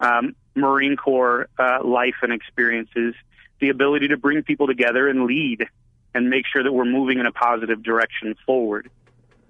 um, 0.00 0.34
Marine 0.54 0.96
Corps 0.96 1.48
uh, 1.58 1.84
life 1.84 2.16
and 2.22 2.32
experiences, 2.32 3.14
the 3.60 3.68
ability 3.70 4.08
to 4.08 4.16
bring 4.16 4.42
people 4.42 4.66
together 4.66 5.08
and 5.08 5.24
lead 5.24 5.66
and 6.14 6.30
make 6.30 6.44
sure 6.50 6.62
that 6.62 6.72
we're 6.72 6.84
moving 6.84 7.18
in 7.18 7.26
a 7.26 7.32
positive 7.32 7.82
direction 7.82 8.34
forward. 8.46 8.90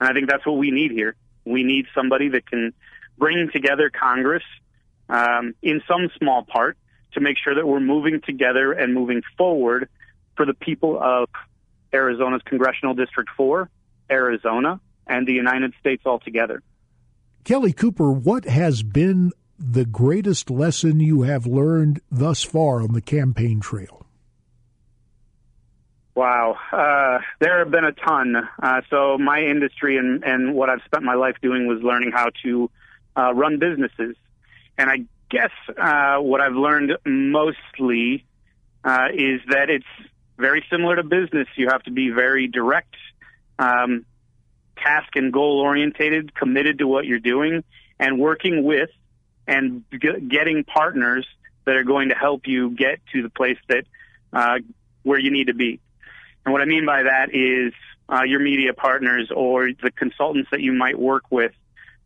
And 0.01 0.09
I 0.09 0.13
think 0.13 0.29
that's 0.29 0.45
what 0.45 0.57
we 0.57 0.71
need 0.71 0.91
here. 0.91 1.15
We 1.45 1.63
need 1.63 1.87
somebody 1.95 2.29
that 2.31 2.47
can 2.47 2.73
bring 3.19 3.51
together 3.53 3.91
Congress 3.91 4.43
um, 5.09 5.55
in 5.63 5.83
some 5.89 6.11
small 6.19 6.43
part 6.43 6.77
to 7.13 7.21
make 7.21 7.37
sure 7.43 7.55
that 7.55 7.67
we're 7.67 7.81
moving 7.81 8.21
together 8.21 8.73
and 8.73 8.93
moving 8.93 9.23
forward 9.39 9.89
for 10.37 10.45
the 10.45 10.55
people 10.55 10.99
of 11.01 11.29
Arizona's 11.93 12.43
Congressional 12.45 12.95
District 12.95 13.31
4, 13.37 13.71
Arizona, 14.11 14.81
and 15.07 15.27
the 15.27 15.33
United 15.33 15.73
States 15.81 16.05
altogether. 16.05 16.63
Kelly 17.45 17.73
Cooper, 17.73 18.11
what 18.11 18.45
has 18.45 18.83
been 18.83 19.33
the 19.59 19.85
greatest 19.85 20.51
lesson 20.51 21.01
you 21.01 21.23
have 21.23 21.47
learned 21.47 22.01
thus 22.11 22.43
far 22.43 22.83
on 22.83 22.93
the 22.93 23.01
campaign 23.01 23.61
trail? 23.61 24.07
Wow, 26.15 26.57
uh, 26.73 27.19
there 27.41 27.59
have 27.59 27.71
been 27.71 27.85
a 27.85 27.93
ton. 27.93 28.37
Uh, 28.63 28.81
so 28.89 29.19
my 29.19 29.41
industry 29.43 29.99
and, 29.99 30.25
and 30.25 30.55
what 30.55 30.71
I've 30.71 30.81
spent 30.87 31.05
my 31.05 31.15
life 31.15 31.37
doing 31.43 31.67
was 31.67 31.83
learning 31.83 32.11
how 32.13 32.31
to 32.43 32.71
uh, 33.17 33.35
run 33.35 33.59
businesses. 33.59 34.17
And 34.79 34.89
I 34.89 35.05
guess 35.31 35.51
uh, 35.77 36.17
what 36.17 36.41
I've 36.41 36.55
learned 36.55 36.93
mostly 37.05 38.25
uh, 38.83 39.09
is 39.13 39.41
that 39.51 39.69
it's 39.69 39.85
very 40.39 40.65
similar 40.71 40.97
to 40.97 41.03
business. 41.03 41.49
You 41.57 41.69
have 41.69 41.83
to 41.83 41.91
be 41.91 42.11
very 42.11 42.47
direct, 42.47 42.95
um, 43.59 44.07
task 44.77 45.17
and 45.17 45.33
goal 45.33 45.61
orientated, 45.61 46.35
committed 46.35 46.79
to 46.79 46.87
what 46.87 47.05
you're 47.05 47.19
doing, 47.19 47.65
and 47.99 48.19
working 48.19 48.65
with 48.65 48.91
and 49.47 49.85
getting 49.91 50.65
partners 50.65 51.27
that 51.65 51.77
are 51.77 51.85
going 51.85 52.09
to 52.09 52.15
help 52.15 52.47
you 52.47 52.71
get 52.71 53.01
to 53.13 53.23
the 53.23 53.31
place 53.31 53.59
that 53.69 53.85
uh, 54.33 54.59
where 55.03 55.19
you 55.19 55.31
need 55.31 55.47
to 55.49 55.55
be. 55.55 55.81
And 56.45 56.53
what 56.53 56.63
I 56.63 56.65
mean 56.65 56.87
by 56.87 57.05
that 57.05 57.35
is 57.35 57.73
uh, 58.09 58.23
your 58.23 58.41
media 58.41 58.73
partners 58.73 59.31
or 59.35 59.71
the 59.71 59.91
consultants 59.91 60.51
that 60.51 60.61
you 60.61 60.73
might 60.73 60.99
work 60.99 61.25
with 61.31 61.53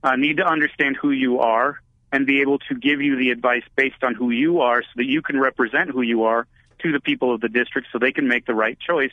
uh, 0.03 0.16
need 0.16 0.38
to 0.38 0.46
understand 0.46 0.96
who 0.96 1.11
you 1.11 1.40
are 1.40 1.81
and 2.12 2.26
be 2.26 2.40
able 2.40 2.59
to 2.59 2.74
give 2.74 3.00
you 3.00 3.16
the 3.16 3.31
advice 3.31 3.62
based 3.76 4.03
on 4.03 4.14
who 4.14 4.31
you 4.31 4.61
are 4.61 4.83
so 4.83 4.88
that 4.96 5.07
you 5.07 5.22
can 5.22 5.38
represent 5.38 5.90
who 5.90 6.03
you 6.03 6.24
are 6.24 6.46
to 6.81 6.92
the 6.92 7.00
people 7.00 7.35
of 7.35 7.40
the 7.40 7.48
district 7.48 7.88
so 7.92 7.98
they 7.98 8.12
can 8.12 8.26
make 8.26 8.46
the 8.46 8.55
right 8.55 8.79
choice 8.81 9.12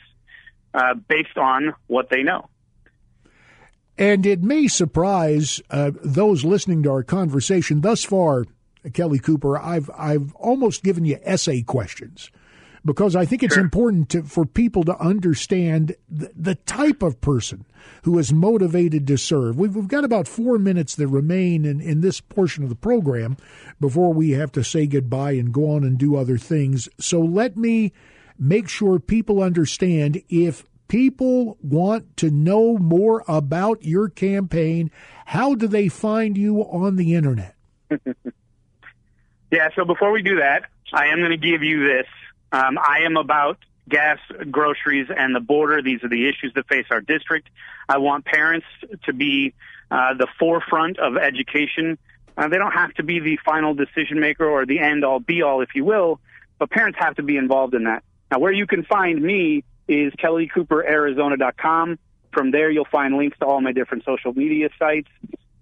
uh, 0.74 0.94
based 0.94 1.36
on 1.36 1.74
what 1.86 2.08
they 2.10 2.22
know. 2.22 2.48
And 3.98 4.24
it 4.24 4.42
may 4.42 4.68
surprise 4.68 5.60
uh, 5.70 5.90
those 6.02 6.44
listening 6.44 6.84
to 6.84 6.90
our 6.90 7.02
conversation 7.02 7.80
thus 7.80 8.04
far, 8.04 8.44
Kelly 8.92 9.18
Cooper. 9.18 9.58
I've 9.58 9.90
I've 9.96 10.32
almost 10.36 10.84
given 10.84 11.04
you 11.04 11.18
essay 11.24 11.62
questions 11.62 12.30
because 12.84 13.16
I 13.16 13.24
think 13.24 13.42
it's 13.42 13.54
sure. 13.54 13.64
important 13.64 14.08
to, 14.10 14.22
for 14.22 14.46
people 14.46 14.84
to 14.84 14.96
understand 14.98 15.96
the, 16.08 16.30
the, 16.34 16.54
type 16.54 17.02
of 17.02 17.20
person 17.20 17.66
who 18.04 18.18
is 18.18 18.32
motivated 18.32 19.06
to 19.08 19.18
serve. 19.18 19.58
We've, 19.58 19.74
we've 19.74 19.88
got 19.88 20.04
about 20.04 20.28
four 20.28 20.58
minutes 20.58 20.94
that 20.96 21.08
remain 21.08 21.64
in, 21.64 21.80
in 21.80 22.00
this 22.00 22.20
portion 22.20 22.62
of 22.62 22.70
the 22.70 22.76
program 22.76 23.36
before 23.80 24.14
we 24.14 24.30
have 24.30 24.52
to 24.52 24.64
say 24.64 24.86
goodbye 24.86 25.32
and 25.32 25.52
go 25.52 25.70
on 25.72 25.84
and 25.84 25.98
do 25.98 26.16
other 26.16 26.38
things. 26.38 26.88
So 26.98 27.20
let 27.20 27.56
me 27.56 27.92
make 28.38 28.68
sure 28.68 28.98
people 28.98 29.42
understand 29.42 30.22
if 30.28 30.64
people 30.88 31.58
want 31.62 32.16
to 32.16 32.30
know 32.30 32.78
more 32.78 33.22
about 33.28 33.84
your 33.84 34.08
campaign, 34.08 34.90
how 35.26 35.54
do 35.54 35.66
they 35.68 35.88
find 35.88 36.36
you 36.36 36.60
on 36.62 36.96
the 36.96 37.14
internet? 37.14 37.54
yeah, 39.50 39.68
so 39.76 39.84
before 39.84 40.10
we 40.10 40.22
do 40.22 40.36
that, 40.36 40.64
I 40.92 41.06
am 41.06 41.18
going 41.18 41.30
to 41.30 41.36
give 41.36 41.62
you 41.62 41.86
this. 41.86 42.06
Um, 42.50 42.78
I 42.78 43.00
am 43.04 43.16
about 43.16 43.58
gas, 43.88 44.18
groceries, 44.50 45.08
and 45.14 45.34
the 45.34 45.40
border. 45.40 45.82
These 45.82 46.02
are 46.04 46.08
the 46.08 46.28
issues 46.28 46.52
that 46.54 46.66
face 46.66 46.86
our 46.90 47.00
district. 47.00 47.48
I 47.88 47.98
want 47.98 48.24
parents 48.24 48.66
to 49.04 49.12
be 49.12 49.54
uh, 49.90 50.14
the 50.14 50.26
forefront 50.38 50.98
of 50.98 51.16
education. 51.16 51.98
Uh, 52.36 52.48
they 52.48 52.58
don't 52.58 52.72
have 52.72 52.94
to 52.94 53.02
be 53.02 53.20
the 53.20 53.38
final 53.44 53.74
decision 53.74 54.20
maker 54.20 54.48
or 54.48 54.66
the 54.66 54.78
end 54.78 55.04
all 55.04 55.20
be 55.20 55.42
all, 55.42 55.60
if 55.60 55.74
you 55.74 55.84
will, 55.84 56.20
but 56.58 56.70
parents 56.70 56.98
have 57.00 57.16
to 57.16 57.22
be 57.22 57.36
involved 57.36 57.74
in 57.74 57.84
that. 57.84 58.02
Now, 58.30 58.38
where 58.38 58.52
you 58.52 58.66
can 58.66 58.84
find 58.84 59.20
me 59.20 59.64
is 59.88 60.12
kellycooperarizona.com. 60.14 61.98
From 62.32 62.50
there, 62.50 62.70
you'll 62.70 62.84
find 62.84 63.16
links 63.16 63.38
to 63.38 63.46
all 63.46 63.60
my 63.60 63.72
different 63.72 64.04
social 64.04 64.32
media 64.34 64.68
sites. 64.78 65.08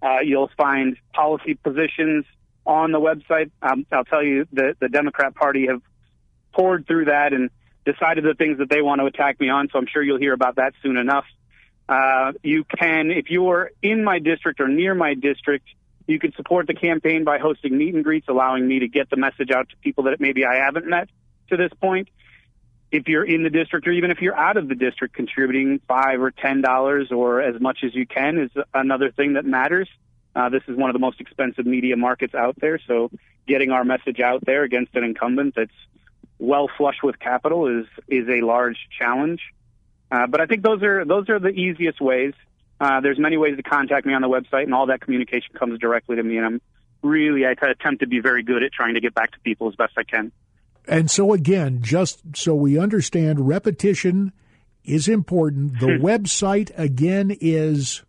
Uh, 0.01 0.19
you'll 0.23 0.51
find 0.57 0.97
policy 1.13 1.55
positions 1.55 2.25
on 2.65 2.91
the 2.91 2.99
website. 2.99 3.49
Um, 3.61 3.85
I'll 3.91 4.03
tell 4.03 4.21
you 4.21 4.45
that 4.53 4.75
the 4.79 4.89
Democrat 4.89 5.33
Party 5.33 5.67
have 5.67 5.81
poured 6.53 6.85
through 6.85 7.05
that 7.05 7.33
and 7.33 7.49
decided 7.85 8.25
the 8.25 8.33
things 8.33 8.57
that 8.57 8.69
they 8.69 8.81
want 8.81 8.99
to 8.99 9.05
attack 9.05 9.39
me 9.39 9.49
on. 9.49 9.69
So 9.71 9.79
I'm 9.79 9.87
sure 9.87 10.03
you'll 10.03 10.19
hear 10.19 10.33
about 10.33 10.57
that 10.57 10.73
soon 10.83 10.97
enough. 10.97 11.25
Uh, 11.87 12.33
you 12.43 12.65
can, 12.65 13.11
if 13.11 13.29
you're 13.29 13.71
in 13.81 14.03
my 14.03 14.19
district 14.19 14.59
or 14.59 14.67
near 14.67 14.93
my 14.93 15.13
district, 15.13 15.65
you 16.05 16.19
can 16.19 16.33
support 16.33 16.67
the 16.67 16.73
campaign 16.73 17.23
by 17.23 17.37
hosting 17.37 17.77
meet 17.77 17.95
and 17.95 18.03
greets, 18.03 18.27
allowing 18.27 18.67
me 18.67 18.79
to 18.79 18.87
get 18.89 19.09
the 19.09 19.15
message 19.15 19.51
out 19.51 19.69
to 19.69 19.77
people 19.77 20.05
that 20.05 20.19
maybe 20.19 20.45
I 20.45 20.55
haven't 20.55 20.85
met 20.85 21.09
to 21.49 21.57
this 21.57 21.71
point 21.79 22.09
if 22.91 23.07
you're 23.07 23.25
in 23.25 23.43
the 23.43 23.49
district 23.49 23.87
or 23.87 23.91
even 23.91 24.11
if 24.11 24.21
you're 24.21 24.37
out 24.37 24.57
of 24.57 24.67
the 24.67 24.75
district, 24.75 25.13
contributing 25.13 25.81
five 25.87 26.21
or 26.21 26.31
ten 26.31 26.61
dollars 26.61 27.11
or 27.11 27.41
as 27.41 27.59
much 27.59 27.79
as 27.83 27.93
you 27.93 28.07
can 28.07 28.37
is 28.37 28.51
another 28.73 29.11
thing 29.11 29.33
that 29.33 29.45
matters. 29.45 29.89
Uh, 30.35 30.49
this 30.49 30.61
is 30.67 30.77
one 30.77 30.89
of 30.89 30.93
the 30.93 30.99
most 30.99 31.19
expensive 31.19 31.65
media 31.65 31.97
markets 31.97 32.35
out 32.35 32.55
there, 32.59 32.79
so 32.87 33.09
getting 33.47 33.71
our 33.71 33.83
message 33.83 34.19
out 34.19 34.45
there 34.45 34.63
against 34.63 34.95
an 34.95 35.03
incumbent 35.03 35.55
that's 35.55 35.71
well 36.39 36.69
flush 36.77 36.97
with 37.03 37.19
capital 37.19 37.67
is 37.67 37.87
is 38.07 38.27
a 38.29 38.41
large 38.41 38.77
challenge. 38.97 39.41
Uh, 40.11 40.27
but 40.27 40.39
I 40.39 40.45
think 40.45 40.63
those 40.63 40.83
are 40.83 41.03
those 41.03 41.27
are 41.29 41.39
the 41.39 41.49
easiest 41.49 41.99
ways. 41.99 42.33
Uh, 42.79 43.01
there's 43.01 43.17
many 43.17 43.37
ways 43.37 43.57
to 43.57 43.63
contact 43.63 44.05
me 44.05 44.13
on 44.13 44.21
the 44.21 44.29
website, 44.29 44.63
and 44.63 44.73
all 44.73 44.85
that 44.85 45.01
communication 45.01 45.53
comes 45.55 45.79
directly 45.79 46.15
to 46.15 46.23
me. 46.23 46.37
And 46.37 46.45
I'm 46.45 46.61
really 47.01 47.45
I 47.45 47.51
attempt 47.51 48.01
to 48.01 48.07
be 48.07 48.19
very 48.19 48.43
good 48.43 48.63
at 48.63 48.71
trying 48.71 48.93
to 48.93 49.01
get 49.01 49.13
back 49.13 49.31
to 49.31 49.39
people 49.39 49.67
as 49.67 49.75
best 49.75 49.93
I 49.97 50.03
can. 50.03 50.31
And 50.87 51.11
so, 51.11 51.33
again, 51.33 51.81
just 51.81 52.21
so 52.35 52.55
we 52.55 52.79
understand, 52.79 53.47
repetition 53.47 54.31
is 54.83 55.07
important. 55.07 55.79
The 55.79 55.85
website, 56.01 56.71
again, 56.77 57.35
is 57.41 58.03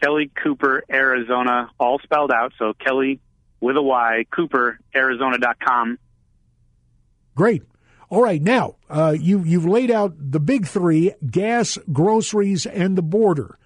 Kelly 0.00 0.30
Cooper, 0.42 0.84
Arizona, 0.90 1.70
all 1.78 1.98
spelled 1.98 2.30
out. 2.30 2.52
So 2.58 2.72
Kelly 2.74 3.20
with 3.60 3.76
a 3.76 3.82
Y, 3.82 4.26
Cooper, 4.30 4.78
Arizona.com. 4.94 5.98
Great. 7.34 7.62
All 8.10 8.22
right, 8.22 8.40
now 8.40 8.76
uh, 8.88 9.14
you 9.18 9.42
you've 9.44 9.66
laid 9.66 9.90
out 9.90 10.14
the 10.18 10.40
big 10.40 10.66
three: 10.66 11.12
gas, 11.30 11.76
groceries, 11.92 12.64
and 12.64 12.96
the 12.96 13.02
border. 13.02 13.58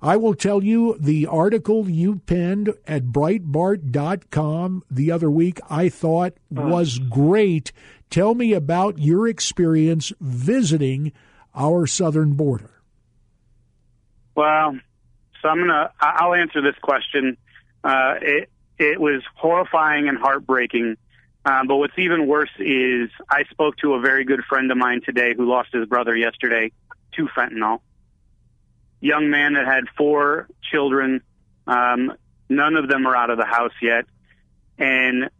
I 0.00 0.16
will 0.16 0.34
tell 0.34 0.62
you 0.62 0.96
the 1.00 1.26
article 1.26 1.88
you 1.88 2.20
penned 2.20 2.72
at 2.86 3.06
Breitbart.com 3.06 4.84
the 4.90 5.10
other 5.10 5.30
week, 5.30 5.60
I 5.68 5.88
thought 5.88 6.34
was 6.50 6.98
great. 6.98 7.72
Tell 8.08 8.34
me 8.34 8.52
about 8.52 8.98
your 8.98 9.26
experience 9.26 10.12
visiting 10.20 11.12
our 11.54 11.86
southern 11.86 12.34
border. 12.34 12.70
Well, 14.36 14.78
so 15.42 15.48
I'm 15.48 15.58
gonna 15.58 15.90
I'll 16.00 16.34
answer 16.34 16.62
this 16.62 16.76
question. 16.80 17.36
Uh, 17.82 18.14
it 18.22 18.50
it 18.78 19.00
was 19.00 19.22
horrifying 19.34 20.08
and 20.08 20.16
heartbreaking. 20.16 20.96
Um, 21.44 21.66
but 21.66 21.76
what's 21.76 21.98
even 21.98 22.28
worse 22.28 22.50
is 22.58 23.10
I 23.28 23.44
spoke 23.50 23.76
to 23.78 23.94
a 23.94 24.00
very 24.00 24.24
good 24.24 24.44
friend 24.44 24.70
of 24.70 24.76
mine 24.76 25.00
today 25.04 25.34
who 25.36 25.48
lost 25.48 25.72
his 25.72 25.86
brother 25.86 26.16
yesterday 26.16 26.70
to 27.12 27.26
fentanyl 27.28 27.80
young 29.00 29.30
man 29.30 29.54
that 29.54 29.66
had 29.66 29.84
four 29.96 30.48
children. 30.70 31.22
Um, 31.66 32.14
none 32.48 32.76
of 32.76 32.88
them 32.88 33.06
are 33.06 33.16
out 33.16 33.30
of 33.30 33.38
the 33.38 33.46
house 33.46 33.72
yet. 33.80 34.04
And 34.78 35.30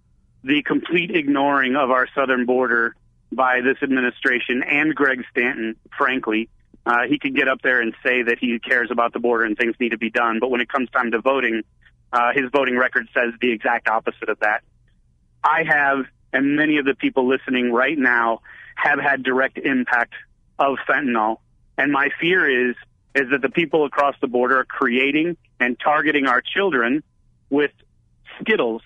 the 0.45 0.63
complete 0.63 1.11
ignoring 1.11 1.77
of 1.77 1.91
our 1.91 2.07
southern 2.15 2.47
border 2.47 2.95
by 3.33 3.61
this 3.61 3.77
administration 3.83 4.63
and 4.63 4.95
Greg 4.95 5.25
Stanton, 5.31 5.77
frankly, 5.97 6.49
uh, 6.87 7.03
he 7.09 7.19
could 7.19 7.37
get 7.37 7.49
up 7.49 7.61
there 7.63 7.81
and 7.81 7.95
say 8.03 8.23
that 8.23 8.39
he 8.41 8.59
cares 8.59 8.91
about 8.91 9.13
the 9.13 9.19
border 9.19 9.45
and 9.45 9.57
things 9.57 9.75
need 9.79 9.91
to 9.91 9.99
be 9.99 10.11
done. 10.11 10.39
But 10.41 10.51
when 10.51 10.61
it 10.61 10.69
comes 10.69 10.89
time 10.91 11.11
to 11.11 11.21
voting, 11.21 11.63
uh, 12.13 12.33
his 12.35 12.45
voting 12.51 12.79
record 12.79 13.09
says 13.13 13.35
the 13.41 13.53
exact 13.53 13.89
opposite 13.89 14.29
of 14.31 14.39
that. 14.41 14.63
I 15.45 15.65
have, 15.65 16.07
and 16.33 16.57
many 16.57 16.79
of 16.79 16.87
the 16.87 16.95
people 16.95 17.29
listening 17.29 17.73
right 17.73 17.99
now 17.99 18.41
have 18.75 18.99
had 18.99 19.23
direct 19.23 19.59
impact 19.59 20.15
of 20.59 20.79
fentanyl. 20.89 21.39
And 21.77 21.93
my 21.93 22.09
fear 22.21 22.71
is 22.71 22.77
is 23.19 23.31
that 23.31 23.43
the 23.43 23.49
people 23.49 23.85
across 23.85 24.15
the 24.21 24.29
border 24.29 24.61
are 24.61 24.65
creating 24.65 25.37
and 25.59 25.79
targeting 25.79 26.27
our 26.27 26.41
children 26.41 27.03
with 27.51 27.73
Skittles. 28.41 28.83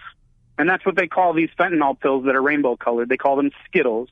And 0.58 0.68
that's 0.68 0.84
what 0.86 0.96
they 0.96 1.06
call 1.06 1.34
these 1.34 1.50
fentanyl 1.58 1.98
pills 2.00 2.24
that 2.24 2.34
are 2.34 2.42
rainbow 2.42 2.76
colored. 2.76 3.08
They 3.08 3.16
call 3.16 3.36
them 3.36 3.50
Skittles. 3.66 4.08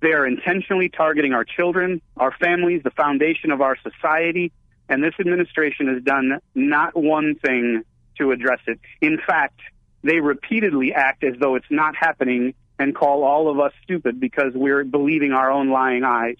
They 0.00 0.12
are 0.12 0.26
intentionally 0.26 0.88
targeting 0.88 1.32
our 1.32 1.44
children, 1.44 2.02
our 2.16 2.32
families, 2.32 2.82
the 2.82 2.90
foundation 2.90 3.52
of 3.52 3.60
our 3.60 3.76
society. 3.76 4.50
And 4.88 5.04
this 5.04 5.14
administration 5.20 5.86
has 5.86 6.02
done 6.02 6.40
not 6.54 6.96
one 6.96 7.36
thing 7.36 7.84
to 8.18 8.32
address 8.32 8.60
it. 8.66 8.80
In 9.00 9.18
fact, 9.24 9.60
they 10.02 10.18
repeatedly 10.18 10.92
act 10.92 11.22
as 11.22 11.34
though 11.38 11.54
it's 11.54 11.70
not 11.70 11.94
happening 11.94 12.54
and 12.78 12.94
call 12.94 13.22
all 13.22 13.48
of 13.48 13.60
us 13.60 13.72
stupid 13.84 14.18
because 14.18 14.52
we're 14.54 14.82
believing 14.82 15.32
our 15.32 15.50
own 15.50 15.70
lying 15.70 16.02
eyes. 16.02 16.36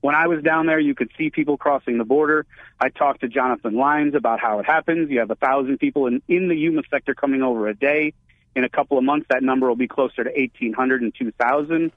When 0.00 0.14
I 0.14 0.26
was 0.26 0.42
down 0.42 0.66
there, 0.66 0.78
you 0.78 0.94
could 0.94 1.10
see 1.16 1.30
people 1.30 1.56
crossing 1.56 1.98
the 1.98 2.04
border. 2.04 2.46
I 2.80 2.90
talked 2.90 3.22
to 3.22 3.28
Jonathan 3.28 3.74
Lines 3.74 4.14
about 4.14 4.40
how 4.40 4.58
it 4.58 4.66
happens. 4.66 5.10
You 5.10 5.20
have 5.20 5.30
a 5.30 5.36
thousand 5.36 5.78
people 5.78 6.06
in, 6.06 6.22
in 6.28 6.48
the 6.48 6.54
Yuma 6.54 6.82
sector 6.90 7.14
coming 7.14 7.42
over 7.42 7.68
a 7.68 7.74
day. 7.74 8.12
In 8.54 8.64
a 8.64 8.68
couple 8.68 8.96
of 8.96 9.04
months, 9.04 9.26
that 9.30 9.42
number 9.42 9.68
will 9.68 9.76
be 9.76 9.88
closer 9.88 10.24
to 10.24 10.30
1,800 10.30 11.02
and 11.02 11.14
2,000. 11.14 11.92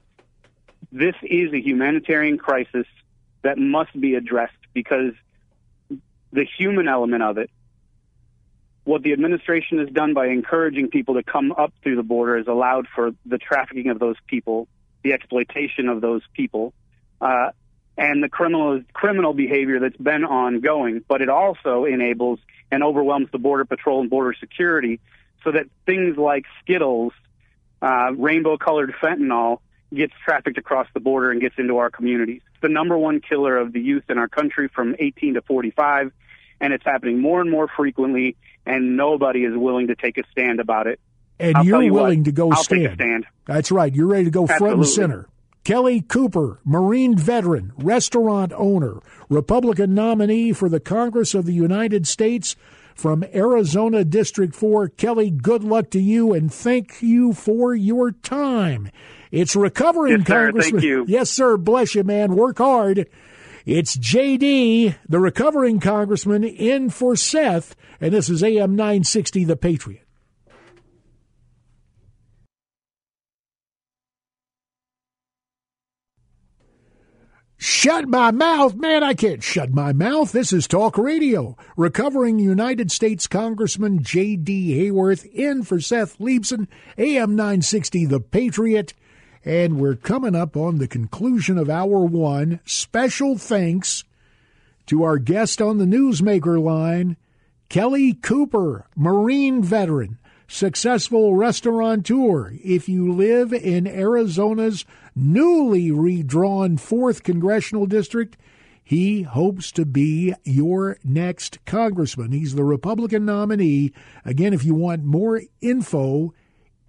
This 0.92 1.14
is 1.22 1.52
a 1.52 1.60
humanitarian 1.60 2.36
crisis 2.36 2.86
that 3.42 3.58
must 3.58 3.98
be 3.98 4.14
addressed 4.14 4.52
because 4.74 5.12
the 6.32 6.44
human 6.58 6.88
element 6.88 7.22
of 7.22 7.38
it, 7.38 7.50
what 8.84 9.02
the 9.02 9.12
administration 9.12 9.78
has 9.78 9.88
done 9.88 10.14
by 10.14 10.26
encouraging 10.26 10.88
people 10.88 11.14
to 11.14 11.22
come 11.22 11.52
up 11.52 11.72
through 11.82 11.96
the 11.96 12.02
border 12.02 12.38
has 12.38 12.46
allowed 12.46 12.86
for 12.94 13.12
the 13.24 13.38
trafficking 13.38 13.88
of 13.88 13.98
those 13.98 14.16
people, 14.26 14.68
the 15.02 15.12
exploitation 15.12 15.88
of 15.88 16.00
those 16.00 16.22
people, 16.34 16.72
uh, 17.20 17.50
and 18.00 18.22
the 18.22 18.30
criminal 18.30 18.82
criminal 18.94 19.34
behavior 19.34 19.78
that's 19.78 19.96
been 19.98 20.24
ongoing. 20.24 21.04
But 21.06 21.20
it 21.20 21.28
also 21.28 21.84
enables 21.84 22.40
and 22.72 22.82
overwhelms 22.82 23.28
the 23.30 23.38
border 23.38 23.66
patrol 23.66 24.00
and 24.00 24.08
border 24.08 24.34
security, 24.40 25.00
so 25.44 25.52
that 25.52 25.66
things 25.86 26.16
like 26.16 26.46
Skittles, 26.62 27.12
uh, 27.82 28.12
rainbow-colored 28.16 28.94
fentanyl, 29.02 29.58
gets 29.92 30.12
trafficked 30.24 30.56
across 30.56 30.86
the 30.94 31.00
border 31.00 31.30
and 31.30 31.40
gets 31.40 31.56
into 31.58 31.78
our 31.78 31.90
communities. 31.90 32.40
It's 32.52 32.62
the 32.62 32.68
number 32.68 32.96
one 32.96 33.20
killer 33.20 33.56
of 33.56 33.72
the 33.72 33.80
youth 33.80 34.04
in 34.08 34.18
our 34.18 34.28
country 34.28 34.68
from 34.68 34.94
18 34.98 35.34
to 35.34 35.42
45, 35.42 36.12
and 36.60 36.72
it's 36.72 36.84
happening 36.84 37.20
more 37.20 37.40
and 37.40 37.50
more 37.50 37.68
frequently, 37.68 38.36
and 38.64 38.96
nobody 38.96 39.44
is 39.44 39.54
willing 39.56 39.88
to 39.88 39.96
take 39.96 40.16
a 40.16 40.22
stand 40.30 40.60
about 40.60 40.86
it. 40.86 41.00
And 41.40 41.56
I'll 41.56 41.64
you're 41.64 41.82
you 41.82 41.92
willing 41.92 42.20
what, 42.20 42.26
to 42.26 42.32
go 42.32 42.50
I'll 42.50 42.62
stand. 42.62 42.82
Take 42.82 42.92
a 42.92 42.94
stand. 42.94 43.26
That's 43.46 43.70
right. 43.72 43.92
You're 43.92 44.06
ready 44.06 44.24
to 44.24 44.30
go 44.30 44.46
front 44.46 44.74
and 44.74 44.86
center. 44.86 45.26
Kelly 45.64 46.00
Cooper, 46.00 46.60
Marine 46.64 47.16
veteran, 47.16 47.72
restaurant 47.76 48.52
owner, 48.56 49.00
Republican 49.28 49.94
nominee 49.94 50.52
for 50.52 50.68
the 50.68 50.80
Congress 50.80 51.34
of 51.34 51.44
the 51.44 51.52
United 51.52 52.06
States 52.06 52.56
from 52.94 53.24
Arizona 53.34 54.04
District 54.04 54.54
4. 54.54 54.88
Kelly, 54.88 55.30
good 55.30 55.62
luck 55.62 55.90
to 55.90 56.00
you 56.00 56.32
and 56.32 56.52
thank 56.52 57.02
you 57.02 57.32
for 57.32 57.74
your 57.74 58.10
time. 58.10 58.90
It's 59.30 59.54
recovering 59.54 60.18
Yes, 60.18 60.26
sir. 60.26 60.34
Congressman. 60.34 60.80
Thank 60.80 60.84
you. 60.84 61.04
Yes, 61.08 61.30
sir. 61.30 61.56
Bless 61.56 61.94
you, 61.94 62.04
man. 62.04 62.34
Work 62.34 62.58
hard. 62.58 63.08
It's 63.66 63.96
JD, 63.96 64.96
the 65.08 65.20
recovering 65.20 65.80
congressman, 65.80 66.42
in 66.42 66.88
for 66.90 67.14
Seth, 67.14 67.76
and 68.00 68.12
this 68.12 68.28
is 68.30 68.42
AM 68.42 68.74
960, 68.74 69.44
The 69.44 69.56
Patriot. 69.56 70.02
Shut 77.62 78.08
my 78.08 78.30
mouth. 78.30 78.74
Man, 78.74 79.04
I 79.04 79.12
can't 79.12 79.42
shut 79.42 79.68
my 79.68 79.92
mouth. 79.92 80.32
This 80.32 80.50
is 80.50 80.66
Talk 80.66 80.96
Radio. 80.96 81.58
Recovering 81.76 82.38
United 82.38 82.90
States 82.90 83.26
Congressman 83.26 84.02
J.D. 84.02 84.78
Hayworth 84.78 85.30
in 85.30 85.62
for 85.62 85.78
Seth 85.78 86.16
Leibsohn, 86.18 86.68
AM 86.96 87.36
960 87.36 88.06
The 88.06 88.18
Patriot. 88.18 88.94
And 89.44 89.78
we're 89.78 89.96
coming 89.96 90.34
up 90.34 90.56
on 90.56 90.78
the 90.78 90.88
conclusion 90.88 91.58
of 91.58 91.68
hour 91.68 92.02
one. 92.02 92.60
Special 92.64 93.36
thanks 93.36 94.04
to 94.86 95.02
our 95.02 95.18
guest 95.18 95.60
on 95.60 95.76
the 95.76 95.84
Newsmaker 95.84 96.58
line, 96.58 97.18
Kelly 97.68 98.14
Cooper, 98.14 98.86
Marine 98.96 99.62
veteran, 99.62 100.16
successful 100.50 101.36
restaurateur. 101.36 102.52
If 102.62 102.88
you 102.88 103.12
live 103.12 103.52
in 103.52 103.86
Arizona's 103.86 104.84
newly 105.14 105.92
redrawn 105.92 106.76
4th 106.76 107.22
Congressional 107.22 107.86
District, 107.86 108.36
he 108.82 109.22
hopes 109.22 109.70
to 109.72 109.86
be 109.86 110.34
your 110.42 110.98
next 111.04 111.64
congressman. 111.64 112.32
He's 112.32 112.56
the 112.56 112.64
Republican 112.64 113.24
nominee. 113.24 113.92
Again, 114.24 114.52
if 114.52 114.64
you 114.64 114.74
want 114.74 115.04
more 115.04 115.40
info, 115.60 116.34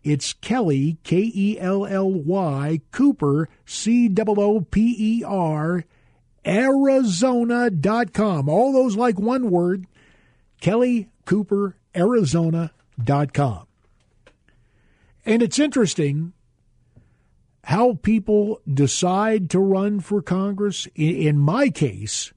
it's 0.03 0.33
Kelly, 0.33 0.97
K 1.03 1.31
E 1.33 1.59
L 1.59 1.85
L 1.85 2.11
Y, 2.11 2.81
Cooper, 2.91 3.47
C 3.65 4.11
O 4.17 4.35
O 4.37 4.61
P 4.61 4.95
E 4.97 5.23
R, 5.23 5.85
Arizona.com. 6.43 8.49
All 8.49 8.73
those 8.73 8.97
like 8.97 9.19
one 9.19 9.51
word. 9.51 9.85
Kelly 10.59 11.09
Cooper, 11.25 11.75
Arizona.com. 13.07 13.67
And 15.25 15.43
it's 15.43 15.59
interesting 15.59 16.33
how 17.65 17.93
people 18.01 18.59
decide 18.71 19.49
to 19.51 19.59
run 19.59 19.99
for 19.99 20.21
Congress. 20.21 20.87
In, 20.95 21.15
in 21.15 21.39
my 21.39 21.69
case, 21.69 22.33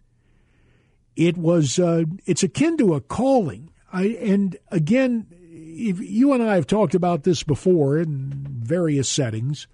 it 1.16 1.38
was 1.38 1.78
uh, 1.78 2.04
it's 2.26 2.42
akin 2.42 2.76
to 2.78 2.94
a 2.94 3.00
calling. 3.00 3.70
I, 3.92 4.08
and 4.20 4.56
again, 4.70 5.26
if 5.40 6.00
you 6.00 6.32
and 6.32 6.42
I 6.42 6.56
have 6.56 6.66
talked 6.66 6.94
about 6.94 7.22
this 7.22 7.42
before 7.42 7.98
in 7.98 8.32
various 8.62 9.08
settings. 9.08 9.66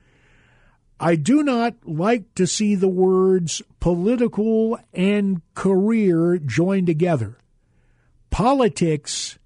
I 1.03 1.17
do 1.17 1.43
not 1.43 1.77
like 1.85 2.35
to 2.35 2.47
see 2.47 2.75
the 2.75 2.89
words 2.89 3.63
political 3.81 4.79
and 4.93 5.41
career 5.55 6.37
joined 6.37 6.89
together. 6.89 7.39
Politics 8.29 9.39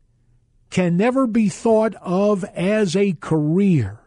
can 0.74 0.96
never 0.96 1.28
be 1.28 1.48
thought 1.48 1.94
of 2.02 2.42
as 2.46 2.96
a 2.96 3.12
career. 3.20 4.00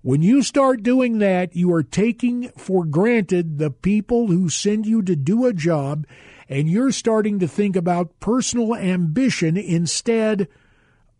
When 0.00 0.22
you 0.22 0.42
start 0.42 0.82
doing 0.82 1.18
that, 1.18 1.54
you 1.54 1.70
are 1.74 1.82
taking 1.82 2.48
for 2.56 2.86
granted 2.86 3.58
the 3.58 3.70
people 3.70 4.28
who 4.28 4.48
send 4.48 4.86
you 4.86 5.02
to 5.02 5.14
do 5.14 5.44
a 5.44 5.52
job, 5.52 6.06
and 6.48 6.66
you're 6.66 6.92
starting 6.92 7.40
to 7.40 7.46
think 7.46 7.76
about 7.76 8.18
personal 8.20 8.74
ambition 8.74 9.58
instead 9.58 10.48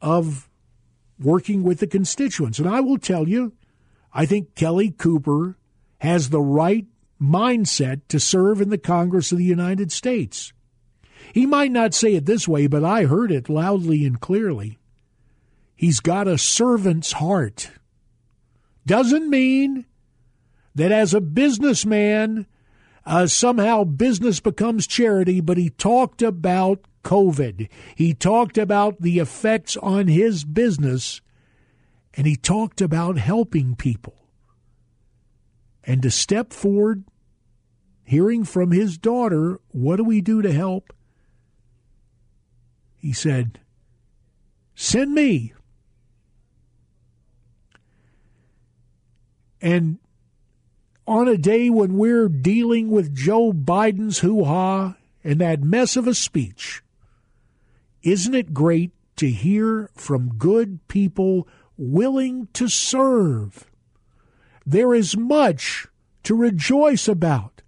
of 0.00 0.48
working 1.20 1.62
with 1.62 1.80
the 1.80 1.86
constituents. 1.86 2.58
And 2.58 2.66
I 2.66 2.80
will 2.80 2.96
tell 2.96 3.28
you, 3.28 3.52
I 4.10 4.24
think 4.24 4.54
Kelly 4.54 4.90
Cooper 4.90 5.58
has 5.98 6.30
the 6.30 6.40
right 6.40 6.86
mindset 7.20 8.00
to 8.08 8.18
serve 8.18 8.62
in 8.62 8.70
the 8.70 8.78
Congress 8.78 9.32
of 9.32 9.38
the 9.38 9.44
United 9.44 9.92
States. 9.92 10.53
He 11.34 11.46
might 11.46 11.72
not 11.72 11.94
say 11.94 12.14
it 12.14 12.26
this 12.26 12.46
way, 12.46 12.68
but 12.68 12.84
I 12.84 13.06
heard 13.06 13.32
it 13.32 13.48
loudly 13.48 14.04
and 14.04 14.20
clearly. 14.20 14.78
He's 15.74 15.98
got 15.98 16.28
a 16.28 16.38
servant's 16.38 17.10
heart. 17.10 17.72
Doesn't 18.86 19.28
mean 19.28 19.84
that 20.76 20.92
as 20.92 21.12
a 21.12 21.20
businessman, 21.20 22.46
uh, 23.04 23.26
somehow 23.26 23.82
business 23.82 24.38
becomes 24.38 24.86
charity, 24.86 25.40
but 25.40 25.56
he 25.56 25.70
talked 25.70 26.22
about 26.22 26.84
COVID. 27.02 27.68
He 27.96 28.14
talked 28.14 28.56
about 28.56 29.02
the 29.02 29.18
effects 29.18 29.76
on 29.78 30.06
his 30.06 30.44
business, 30.44 31.20
and 32.16 32.28
he 32.28 32.36
talked 32.36 32.80
about 32.80 33.18
helping 33.18 33.74
people. 33.74 34.28
And 35.82 36.00
to 36.02 36.12
step 36.12 36.52
forward, 36.52 37.02
hearing 38.04 38.44
from 38.44 38.70
his 38.70 38.96
daughter, 38.96 39.58
what 39.72 39.96
do 39.96 40.04
we 40.04 40.20
do 40.20 40.40
to 40.40 40.52
help? 40.52 40.93
He 43.04 43.12
said, 43.12 43.60
Send 44.74 45.12
me. 45.12 45.52
And 49.60 49.98
on 51.06 51.28
a 51.28 51.36
day 51.36 51.68
when 51.68 51.98
we're 51.98 52.30
dealing 52.30 52.90
with 52.90 53.14
Joe 53.14 53.52
Biden's 53.52 54.20
hoo 54.20 54.44
ha 54.44 54.96
and 55.22 55.38
that 55.42 55.62
mess 55.62 55.98
of 55.98 56.08
a 56.08 56.14
speech, 56.14 56.82
isn't 58.02 58.34
it 58.34 58.54
great 58.54 58.92
to 59.16 59.28
hear 59.28 59.90
from 59.94 60.38
good 60.38 60.88
people 60.88 61.46
willing 61.76 62.48
to 62.54 62.68
serve? 62.68 63.70
There 64.64 64.94
is 64.94 65.14
much 65.14 65.86
to 66.22 66.34
rejoice 66.34 67.06
about 67.06 67.60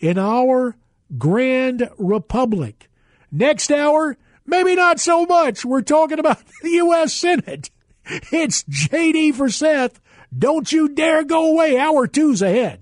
in 0.00 0.18
our 0.18 0.74
grand 1.18 1.88
republic. 1.98 2.90
Next 3.30 3.70
hour, 3.70 4.18
maybe 4.46 4.74
not 4.74 5.00
so 5.00 5.26
much. 5.26 5.64
We're 5.64 5.82
talking 5.82 6.18
about 6.18 6.42
the 6.62 6.70
U.S. 6.70 7.12
Senate. 7.14 7.70
It's 8.04 8.64
JD 8.64 9.34
for 9.34 9.48
Seth. 9.48 10.00
Don't 10.36 10.70
you 10.72 10.88
dare 10.88 11.24
go 11.24 11.52
away. 11.52 11.78
Hour 11.78 12.06
two's 12.06 12.42
ahead. 12.42 12.81